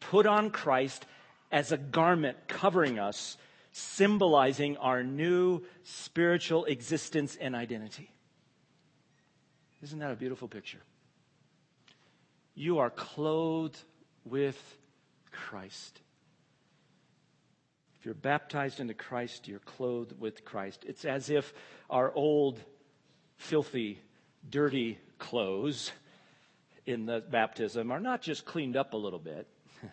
put 0.00 0.26
on 0.26 0.50
Christ 0.50 1.06
as 1.50 1.72
a 1.72 1.76
garment 1.76 2.36
covering 2.48 2.98
us 2.98 3.36
symbolizing 3.72 4.76
our 4.78 5.02
new 5.02 5.62
spiritual 5.84 6.64
existence 6.64 7.36
and 7.40 7.54
identity. 7.54 8.10
Isn't 9.82 10.00
that 10.00 10.10
a 10.10 10.16
beautiful 10.16 10.48
picture? 10.48 10.80
You 12.54 12.78
are 12.78 12.90
clothed 12.90 13.80
with 14.24 14.60
Christ. 15.30 16.00
If 17.98 18.04
you're 18.04 18.14
baptized 18.14 18.80
into 18.80 18.94
Christ, 18.94 19.46
you're 19.46 19.60
clothed 19.60 20.18
with 20.18 20.44
Christ. 20.44 20.84
It's 20.86 21.04
as 21.04 21.30
if 21.30 21.52
our 21.88 22.12
old, 22.12 22.60
filthy, 23.36 24.00
dirty 24.48 24.98
clothes 25.18 25.92
in 26.86 27.06
the 27.06 27.20
baptism 27.20 27.92
are 27.92 28.00
not 28.00 28.22
just 28.22 28.44
cleaned 28.44 28.76
up 28.76 28.94
a 28.94 28.96
little 28.96 29.18
bit. 29.18 29.46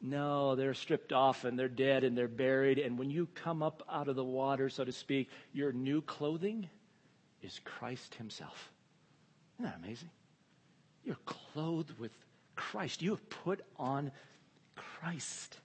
No, 0.00 0.54
they're 0.54 0.74
stripped 0.74 1.12
off 1.12 1.44
and 1.44 1.58
they're 1.58 1.68
dead 1.68 2.04
and 2.04 2.16
they're 2.16 2.28
buried. 2.28 2.78
And 2.78 2.98
when 2.98 3.10
you 3.10 3.26
come 3.34 3.62
up 3.62 3.82
out 3.90 4.08
of 4.08 4.16
the 4.16 4.24
water, 4.24 4.68
so 4.68 4.84
to 4.84 4.92
speak, 4.92 5.28
your 5.52 5.72
new 5.72 6.02
clothing 6.02 6.68
is 7.42 7.60
Christ 7.64 8.14
Himself. 8.14 8.70
Isn't 9.58 9.70
that 9.70 9.78
amazing? 9.84 10.10
You're 11.04 11.16
clothed 11.26 11.98
with 11.98 12.12
Christ. 12.54 13.02
You 13.02 13.10
have 13.10 13.28
put 13.28 13.60
on 13.76 14.12
Christ. 14.76 15.58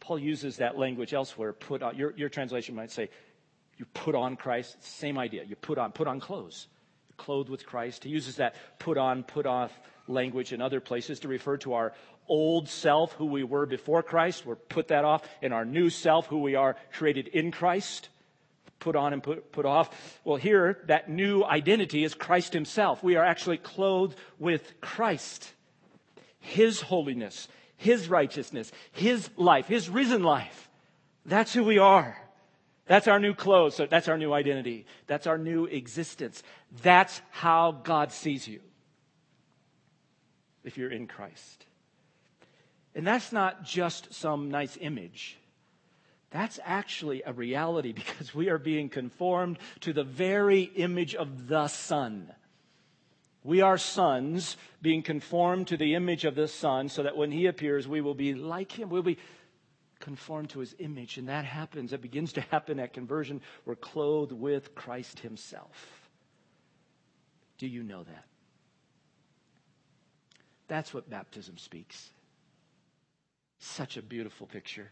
Paul 0.00 0.18
uses 0.18 0.56
that 0.56 0.76
language 0.76 1.14
elsewhere. 1.14 1.52
Put 1.52 1.82
on 1.82 1.96
your, 1.96 2.14
your 2.16 2.28
translation 2.28 2.74
might 2.74 2.90
say, 2.90 3.10
you 3.76 3.84
put 3.94 4.14
on 4.14 4.36
Christ. 4.36 4.82
Same 4.82 5.18
idea. 5.18 5.44
You 5.44 5.54
put 5.54 5.78
on, 5.78 5.92
put 5.92 6.08
on 6.08 6.18
clothes. 6.18 6.66
Clothed 7.16 7.48
with 7.48 7.66
Christ. 7.66 8.04
He 8.04 8.10
uses 8.10 8.36
that 8.36 8.54
put 8.78 8.98
on, 8.98 9.22
put 9.22 9.46
off 9.46 9.72
language 10.08 10.52
in 10.52 10.60
other 10.60 10.80
places 10.80 11.20
to 11.20 11.28
refer 11.28 11.56
to 11.58 11.74
our 11.74 11.92
old 12.28 12.68
self, 12.68 13.12
who 13.12 13.26
we 13.26 13.44
were 13.44 13.66
before 13.66 14.02
Christ. 14.02 14.44
We're 14.44 14.56
put 14.56 14.88
that 14.88 15.04
off. 15.04 15.22
And 15.42 15.52
our 15.52 15.64
new 15.64 15.90
self, 15.90 16.26
who 16.26 16.38
we 16.38 16.54
are 16.54 16.76
created 16.92 17.28
in 17.28 17.50
Christ. 17.50 18.08
Put 18.78 18.96
on 18.96 19.12
and 19.12 19.22
put, 19.22 19.52
put 19.52 19.64
off. 19.64 20.20
Well, 20.24 20.36
here, 20.36 20.82
that 20.86 21.08
new 21.08 21.42
identity 21.42 22.04
is 22.04 22.14
Christ 22.14 22.52
himself. 22.52 23.02
We 23.02 23.16
are 23.16 23.24
actually 23.24 23.58
clothed 23.58 24.18
with 24.38 24.80
Christ. 24.80 25.52
His 26.46 26.80
holiness, 26.80 27.48
His 27.76 28.08
righteousness, 28.08 28.70
His 28.92 29.28
life, 29.36 29.66
His 29.66 29.88
risen 29.88 30.22
life. 30.22 30.68
That's 31.24 31.52
who 31.52 31.64
we 31.64 31.78
are. 31.78 32.16
That's 32.86 33.08
our 33.08 33.18
new 33.18 33.34
clothes. 33.34 33.74
So 33.74 33.86
that's 33.86 34.08
our 34.08 34.16
new 34.16 34.32
identity. 34.32 34.86
That's 35.06 35.26
our 35.26 35.38
new 35.38 35.64
existence. 35.66 36.42
That's 36.82 37.20
how 37.30 37.72
God 37.72 38.12
sees 38.12 38.46
you 38.46 38.60
if 40.64 40.78
you're 40.78 40.92
in 40.92 41.06
Christ. 41.06 41.66
And 42.94 43.06
that's 43.06 43.32
not 43.32 43.64
just 43.64 44.14
some 44.14 44.50
nice 44.50 44.78
image. 44.80 45.36
That's 46.30 46.58
actually 46.64 47.22
a 47.24 47.32
reality 47.32 47.92
because 47.92 48.34
we 48.34 48.50
are 48.50 48.58
being 48.58 48.88
conformed 48.88 49.58
to 49.80 49.92
the 49.92 50.04
very 50.04 50.62
image 50.62 51.14
of 51.14 51.48
the 51.48 51.68
Son. 51.68 52.32
We 53.44 53.60
are 53.60 53.78
sons 53.78 54.56
being 54.82 55.02
conformed 55.02 55.68
to 55.68 55.76
the 55.76 55.94
image 55.94 56.24
of 56.24 56.34
the 56.34 56.48
Son 56.48 56.88
so 56.88 57.04
that 57.04 57.16
when 57.16 57.30
He 57.30 57.46
appears, 57.46 57.86
we 57.86 58.00
will 58.00 58.14
be 58.14 58.34
like 58.34 58.72
Him. 58.72 58.88
We'll 58.88 59.02
be 59.02 59.18
conformed 60.00 60.50
to 60.50 60.60
His 60.60 60.74
image. 60.78 61.18
And 61.18 61.28
that 61.28 61.44
happens, 61.44 61.90
that 61.90 62.02
begins 62.02 62.32
to 62.34 62.40
happen 62.42 62.78
at 62.78 62.92
conversion. 62.92 63.40
We're 63.64 63.76
clothed 63.76 64.32
with 64.32 64.74
Christ 64.74 65.20
Himself. 65.20 66.08
Do 67.58 67.66
you 67.66 67.82
know 67.82 68.02
that? 68.02 68.24
That's 70.68 70.92
what 70.92 71.08
baptism 71.08 71.58
speaks. 71.58 72.10
Such 73.58 73.96
a 73.96 74.02
beautiful 74.02 74.46
picture. 74.46 74.90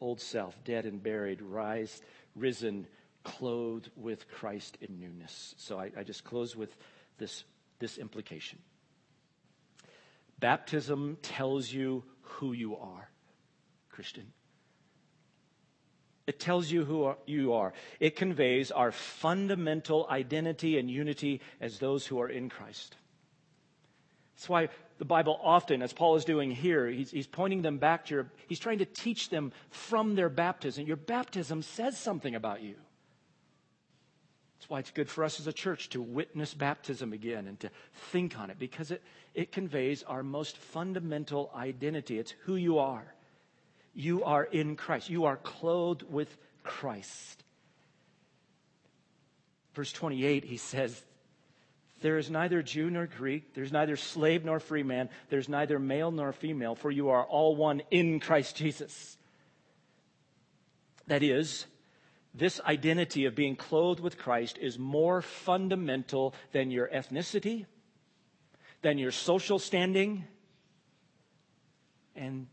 Old 0.00 0.20
self, 0.20 0.56
dead 0.64 0.86
and 0.86 1.02
buried, 1.02 1.42
rise, 1.42 2.00
risen, 2.34 2.86
clothed 3.22 3.90
with 3.96 4.28
Christ 4.28 4.78
in 4.80 4.98
newness. 4.98 5.54
So 5.58 5.78
I, 5.78 5.90
I 5.96 6.02
just 6.04 6.24
close 6.24 6.56
with 6.56 6.74
this, 7.18 7.44
this 7.78 7.98
implication. 7.98 8.58
Baptism 10.38 11.18
tells 11.20 11.70
you 11.70 12.02
who 12.22 12.52
you 12.52 12.76
are, 12.76 13.10
Christian. 13.90 14.32
It 16.26 16.38
tells 16.38 16.70
you 16.70 16.84
who 16.84 17.14
you 17.26 17.54
are. 17.54 17.72
It 17.98 18.14
conveys 18.14 18.70
our 18.70 18.92
fundamental 18.92 20.06
identity 20.08 20.78
and 20.78 20.90
unity 20.90 21.40
as 21.60 21.78
those 21.78 22.06
who 22.06 22.20
are 22.20 22.28
in 22.28 22.48
Christ. 22.48 22.94
That's 24.36 24.48
why 24.48 24.68
the 24.98 25.04
Bible 25.04 25.38
often, 25.42 25.82
as 25.82 25.92
Paul 25.92 26.16
is 26.16 26.24
doing 26.24 26.50
here, 26.50 26.86
he's, 26.86 27.10
he's 27.10 27.26
pointing 27.26 27.62
them 27.62 27.78
back 27.78 28.06
to 28.06 28.14
your, 28.14 28.26
he's 28.46 28.58
trying 28.58 28.78
to 28.78 28.84
teach 28.84 29.28
them 29.28 29.52
from 29.70 30.14
their 30.14 30.28
baptism. 30.28 30.86
Your 30.86 30.96
baptism 30.96 31.62
says 31.62 31.98
something 31.98 32.34
about 32.34 32.62
you. 32.62 32.76
That's 34.58 34.70
why 34.70 34.78
it's 34.78 34.90
good 34.90 35.08
for 35.08 35.24
us 35.24 35.40
as 35.40 35.46
a 35.46 35.52
church 35.52 35.88
to 35.90 36.00
witness 36.02 36.54
baptism 36.54 37.12
again 37.12 37.48
and 37.48 37.58
to 37.60 37.70
think 38.12 38.38
on 38.38 38.50
it 38.50 38.58
because 38.58 38.90
it, 38.90 39.02
it 39.34 39.52
conveys 39.52 40.02
our 40.04 40.22
most 40.22 40.56
fundamental 40.58 41.50
identity. 41.56 42.18
It's 42.18 42.34
who 42.42 42.56
you 42.56 42.78
are. 42.78 43.14
You 44.00 44.24
are 44.24 44.44
in 44.44 44.76
Christ, 44.76 45.10
you 45.10 45.26
are 45.26 45.36
clothed 45.36 46.04
with 46.08 46.34
Christ. 46.62 47.44
Verse 49.74 49.92
28, 49.92 50.42
he 50.42 50.56
says, 50.56 51.02
There 52.00 52.16
is 52.16 52.30
neither 52.30 52.62
Jew 52.62 52.88
nor 52.88 53.06
Greek, 53.06 53.52
there's 53.52 53.72
neither 53.72 53.96
slave 53.96 54.42
nor 54.42 54.58
free 54.58 54.82
man, 54.82 55.10
there's 55.28 55.50
neither 55.50 55.78
male 55.78 56.10
nor 56.10 56.32
female, 56.32 56.74
for 56.74 56.90
you 56.90 57.10
are 57.10 57.24
all 57.24 57.54
one 57.56 57.82
in 57.90 58.20
Christ 58.20 58.56
Jesus. 58.56 59.18
That 61.06 61.22
is, 61.22 61.66
this 62.32 62.58
identity 62.62 63.26
of 63.26 63.34
being 63.34 63.54
clothed 63.54 64.00
with 64.00 64.16
Christ 64.16 64.56
is 64.56 64.78
more 64.78 65.20
fundamental 65.20 66.34
than 66.52 66.70
your 66.70 66.88
ethnicity, 66.88 67.66
than 68.80 68.96
your 68.96 69.12
social 69.12 69.58
standing, 69.58 70.24
and 72.16 72.46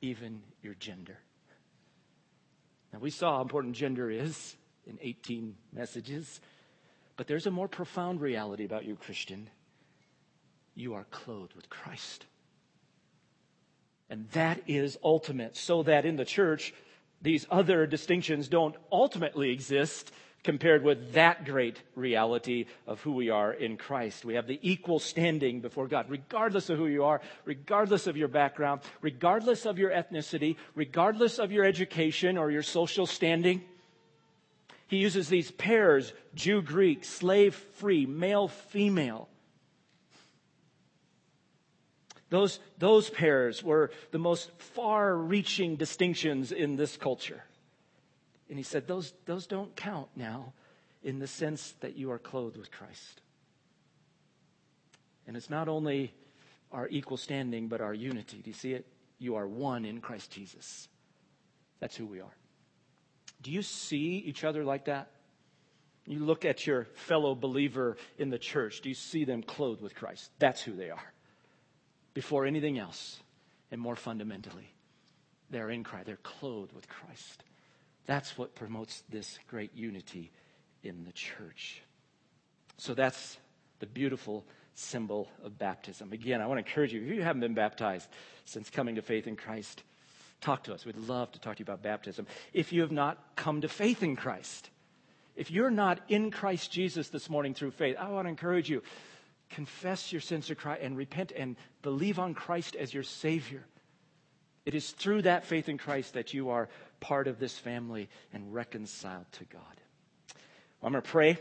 even 0.00 0.42
your 0.62 0.74
gender. 0.74 1.18
Now, 2.92 2.98
we 3.00 3.10
saw 3.10 3.36
how 3.36 3.42
important 3.42 3.74
gender 3.74 4.10
is 4.10 4.56
in 4.86 4.98
18 5.00 5.54
messages, 5.72 6.40
but 7.16 7.26
there's 7.26 7.46
a 7.46 7.50
more 7.50 7.68
profound 7.68 8.20
reality 8.20 8.64
about 8.64 8.84
you, 8.84 8.96
Christian. 8.96 9.50
You 10.74 10.94
are 10.94 11.04
clothed 11.10 11.54
with 11.54 11.68
Christ. 11.68 12.26
And 14.08 14.28
that 14.30 14.62
is 14.66 14.98
ultimate, 15.02 15.56
so 15.56 15.82
that 15.82 16.04
in 16.04 16.16
the 16.16 16.24
church, 16.24 16.72
these 17.20 17.46
other 17.50 17.86
distinctions 17.86 18.48
don't 18.48 18.76
ultimately 18.92 19.50
exist 19.50 20.12
compared 20.44 20.84
with 20.84 21.14
that 21.14 21.44
great 21.44 21.82
reality 21.94 22.66
of 22.86 23.00
who 23.00 23.12
we 23.12 23.30
are 23.30 23.52
in 23.52 23.76
Christ. 23.76 24.24
We 24.24 24.34
have 24.34 24.46
the 24.46 24.60
equal 24.62 24.98
standing 24.98 25.60
before 25.60 25.88
God, 25.88 26.06
regardless 26.08 26.70
of 26.70 26.78
who 26.78 26.86
you 26.86 27.04
are, 27.04 27.20
regardless 27.44 28.06
of 28.06 28.16
your 28.16 28.28
background, 28.28 28.82
regardless 29.00 29.66
of 29.66 29.78
your 29.78 29.90
ethnicity, 29.90 30.56
regardless 30.74 31.38
of 31.38 31.50
your 31.50 31.64
education 31.64 32.38
or 32.38 32.50
your 32.50 32.62
social 32.62 33.06
standing. 33.06 33.64
He 34.86 34.98
uses 34.98 35.28
these 35.28 35.50
pairs 35.50 36.12
Jew, 36.34 36.62
Greek, 36.62 37.04
slave, 37.04 37.54
free, 37.54 38.06
male, 38.06 38.48
female. 38.48 39.28
Those, 42.28 42.58
those 42.78 43.08
pairs 43.08 43.62
were 43.62 43.90
the 44.10 44.18
most 44.18 44.50
far 44.58 45.16
reaching 45.16 45.76
distinctions 45.76 46.52
in 46.52 46.76
this 46.76 46.96
culture. 46.96 47.44
And 48.48 48.58
he 48.58 48.62
said, 48.62 48.86
those, 48.86 49.12
those 49.24 49.46
don't 49.46 49.74
count 49.74 50.08
now 50.14 50.52
in 51.02 51.18
the 51.18 51.26
sense 51.26 51.74
that 51.80 51.96
you 51.96 52.10
are 52.10 52.18
clothed 52.18 52.56
with 52.56 52.70
Christ. 52.70 53.20
And 55.26 55.36
it's 55.36 55.50
not 55.50 55.68
only 55.68 56.14
our 56.72 56.88
equal 56.88 57.16
standing, 57.16 57.68
but 57.68 57.80
our 57.80 57.94
unity. 57.94 58.38
Do 58.42 58.50
you 58.50 58.54
see 58.54 58.72
it? 58.72 58.86
You 59.18 59.36
are 59.36 59.46
one 59.46 59.84
in 59.84 60.00
Christ 60.00 60.30
Jesus. 60.30 60.88
That's 61.80 61.96
who 61.96 62.06
we 62.06 62.20
are. 62.20 62.34
Do 63.42 63.50
you 63.50 63.62
see 63.62 64.22
each 64.26 64.44
other 64.44 64.64
like 64.64 64.86
that? 64.86 65.10
You 66.06 66.20
look 66.20 66.44
at 66.44 66.66
your 66.66 66.84
fellow 66.94 67.34
believer 67.34 67.96
in 68.18 68.30
the 68.30 68.38
church. 68.38 68.80
Do 68.80 68.88
you 68.88 68.94
see 68.94 69.24
them 69.24 69.42
clothed 69.42 69.82
with 69.82 69.94
Christ? 69.94 70.30
That's 70.38 70.62
who 70.62 70.72
they 70.72 70.90
are 70.90 71.12
before 72.14 72.46
anything 72.46 72.78
else. 72.78 73.18
And 73.72 73.80
more 73.80 73.96
fundamentally, 73.96 74.72
they're 75.50 75.70
in 75.70 75.82
Christ. 75.82 76.06
They're 76.06 76.18
clothed 76.22 76.72
with 76.72 76.88
Christ. 76.88 77.42
That's 78.06 78.38
what 78.38 78.54
promotes 78.54 79.02
this 79.08 79.38
great 79.48 79.74
unity 79.74 80.30
in 80.82 81.04
the 81.04 81.12
church. 81.12 81.82
So 82.78 82.94
that's 82.94 83.38
the 83.80 83.86
beautiful 83.86 84.44
symbol 84.74 85.28
of 85.42 85.58
baptism. 85.58 86.12
Again, 86.12 86.40
I 86.40 86.46
want 86.46 86.58
to 86.58 86.68
encourage 86.68 86.92
you 86.92 87.02
if 87.02 87.08
you 87.08 87.22
haven't 87.22 87.40
been 87.40 87.54
baptized 87.54 88.08
since 88.44 88.70
coming 88.70 88.94
to 88.96 89.02
faith 89.02 89.26
in 89.26 89.36
Christ, 89.36 89.82
talk 90.40 90.64
to 90.64 90.74
us. 90.74 90.84
We'd 90.84 90.96
love 90.96 91.32
to 91.32 91.40
talk 91.40 91.56
to 91.56 91.60
you 91.60 91.64
about 91.64 91.82
baptism. 91.82 92.26
If 92.52 92.72
you 92.72 92.82
have 92.82 92.92
not 92.92 93.18
come 93.36 93.62
to 93.62 93.68
faith 93.68 94.02
in 94.02 94.16
Christ, 94.16 94.70
if 95.34 95.50
you're 95.50 95.70
not 95.70 96.00
in 96.08 96.30
Christ 96.30 96.70
Jesus 96.70 97.08
this 97.08 97.28
morning 97.28 97.54
through 97.54 97.72
faith, 97.72 97.96
I 97.98 98.08
want 98.08 98.26
to 98.26 98.30
encourage 98.30 98.70
you 98.70 98.82
confess 99.50 100.12
your 100.12 100.20
sins 100.20 100.48
to 100.48 100.54
Christ 100.54 100.82
and 100.82 100.96
repent 100.96 101.32
and 101.36 101.56
believe 101.82 102.18
on 102.18 102.34
Christ 102.34 102.74
as 102.74 102.92
your 102.92 103.02
Savior. 103.04 103.64
It 104.64 104.74
is 104.74 104.90
through 104.90 105.22
that 105.22 105.44
faith 105.44 105.68
in 105.68 105.78
Christ 105.78 106.14
that 106.14 106.34
you 106.34 106.50
are 106.50 106.68
part 107.00 107.28
of 107.28 107.38
this 107.38 107.58
family 107.58 108.08
and 108.32 108.52
reconciled 108.52 109.26
to 109.32 109.44
God. 109.44 109.62
Well, 110.80 110.88
I'm 110.88 110.92
going 110.92 111.02
to 111.02 111.08
pray 111.08 111.38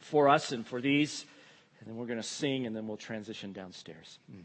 for 0.00 0.28
us 0.28 0.52
and 0.52 0.66
for 0.66 0.80
these, 0.80 1.24
and 1.78 1.88
then 1.88 1.96
we're 1.96 2.06
going 2.06 2.20
to 2.20 2.22
sing, 2.22 2.66
and 2.66 2.74
then 2.74 2.86
we'll 2.86 2.96
transition 2.96 3.52
downstairs. 3.52 4.18
Mm. 4.32 4.44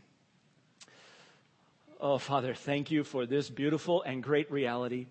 Oh, 1.99 2.17
Father, 2.17 2.53
thank 2.53 2.91
you 2.91 3.03
for 3.03 3.25
this 3.25 3.49
beautiful 3.49 4.01
and 4.03 4.21
great 4.21 4.51
reality 4.51 5.07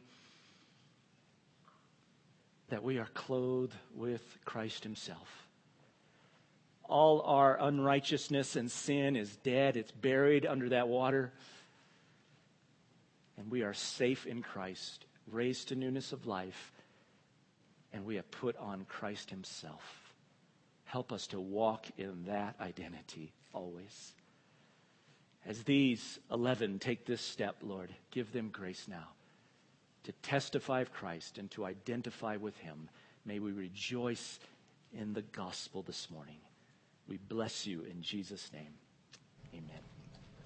that 2.68 2.82
we 2.82 2.98
are 2.98 3.08
clothed 3.14 3.74
with 3.94 4.22
Christ 4.44 4.84
Himself. 4.84 5.48
All 6.84 7.22
our 7.22 7.58
unrighteousness 7.60 8.56
and 8.56 8.70
sin 8.70 9.16
is 9.16 9.36
dead, 9.36 9.76
it's 9.76 9.92
buried 9.92 10.44
under 10.44 10.68
that 10.70 10.88
water. 10.88 11.32
And 13.36 13.50
we 13.50 13.62
are 13.62 13.74
safe 13.74 14.26
in 14.26 14.42
Christ, 14.42 15.04
raised 15.30 15.68
to 15.68 15.74
newness 15.74 16.12
of 16.12 16.26
life, 16.26 16.72
and 17.92 18.04
we 18.04 18.16
have 18.16 18.30
put 18.30 18.56
on 18.56 18.86
Christ 18.88 19.30
Himself. 19.30 20.12
Help 20.84 21.12
us 21.12 21.26
to 21.28 21.40
walk 21.40 21.86
in 21.98 22.24
that 22.26 22.54
identity 22.60 23.32
always. 23.52 24.12
As 25.46 25.62
these 25.62 26.18
11 26.30 26.78
take 26.78 27.04
this 27.04 27.20
step, 27.20 27.56
Lord, 27.62 27.90
give 28.10 28.32
them 28.32 28.48
grace 28.48 28.86
now 28.88 29.08
to 30.04 30.12
testify 30.12 30.80
of 30.80 30.92
Christ 30.92 31.38
and 31.38 31.50
to 31.52 31.64
identify 31.64 32.36
with 32.36 32.56
Him. 32.58 32.88
May 33.24 33.38
we 33.38 33.52
rejoice 33.52 34.38
in 34.92 35.12
the 35.12 35.22
gospel 35.22 35.82
this 35.82 36.08
morning. 36.10 36.38
We 37.08 37.18
bless 37.28 37.66
you 37.66 37.82
in 37.82 38.00
Jesus' 38.02 38.50
name. 38.52 38.74
Amen. 39.52 39.93